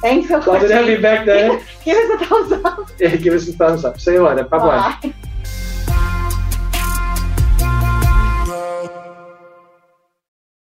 Thanks 0.00 0.28
for 0.28 0.40
Glad 0.40 0.66
to 0.66 0.74
have 0.74 0.88
you 0.88 1.00
back 1.00 1.24
there. 1.24 1.60
Give 1.84 1.96
us 1.96 2.20
a 2.20 2.26
thumbs 2.26 2.52
up. 2.64 2.90
Yeah, 2.98 3.16
give 3.16 3.34
us 3.34 3.48
a 3.48 3.52
thumbs 3.52 3.84
up. 3.84 4.00
See 4.00 4.12
you 4.12 4.26
later. 4.26 4.44
Bye 4.44 4.58
bye. 4.58 4.98
Bye. 5.02 5.14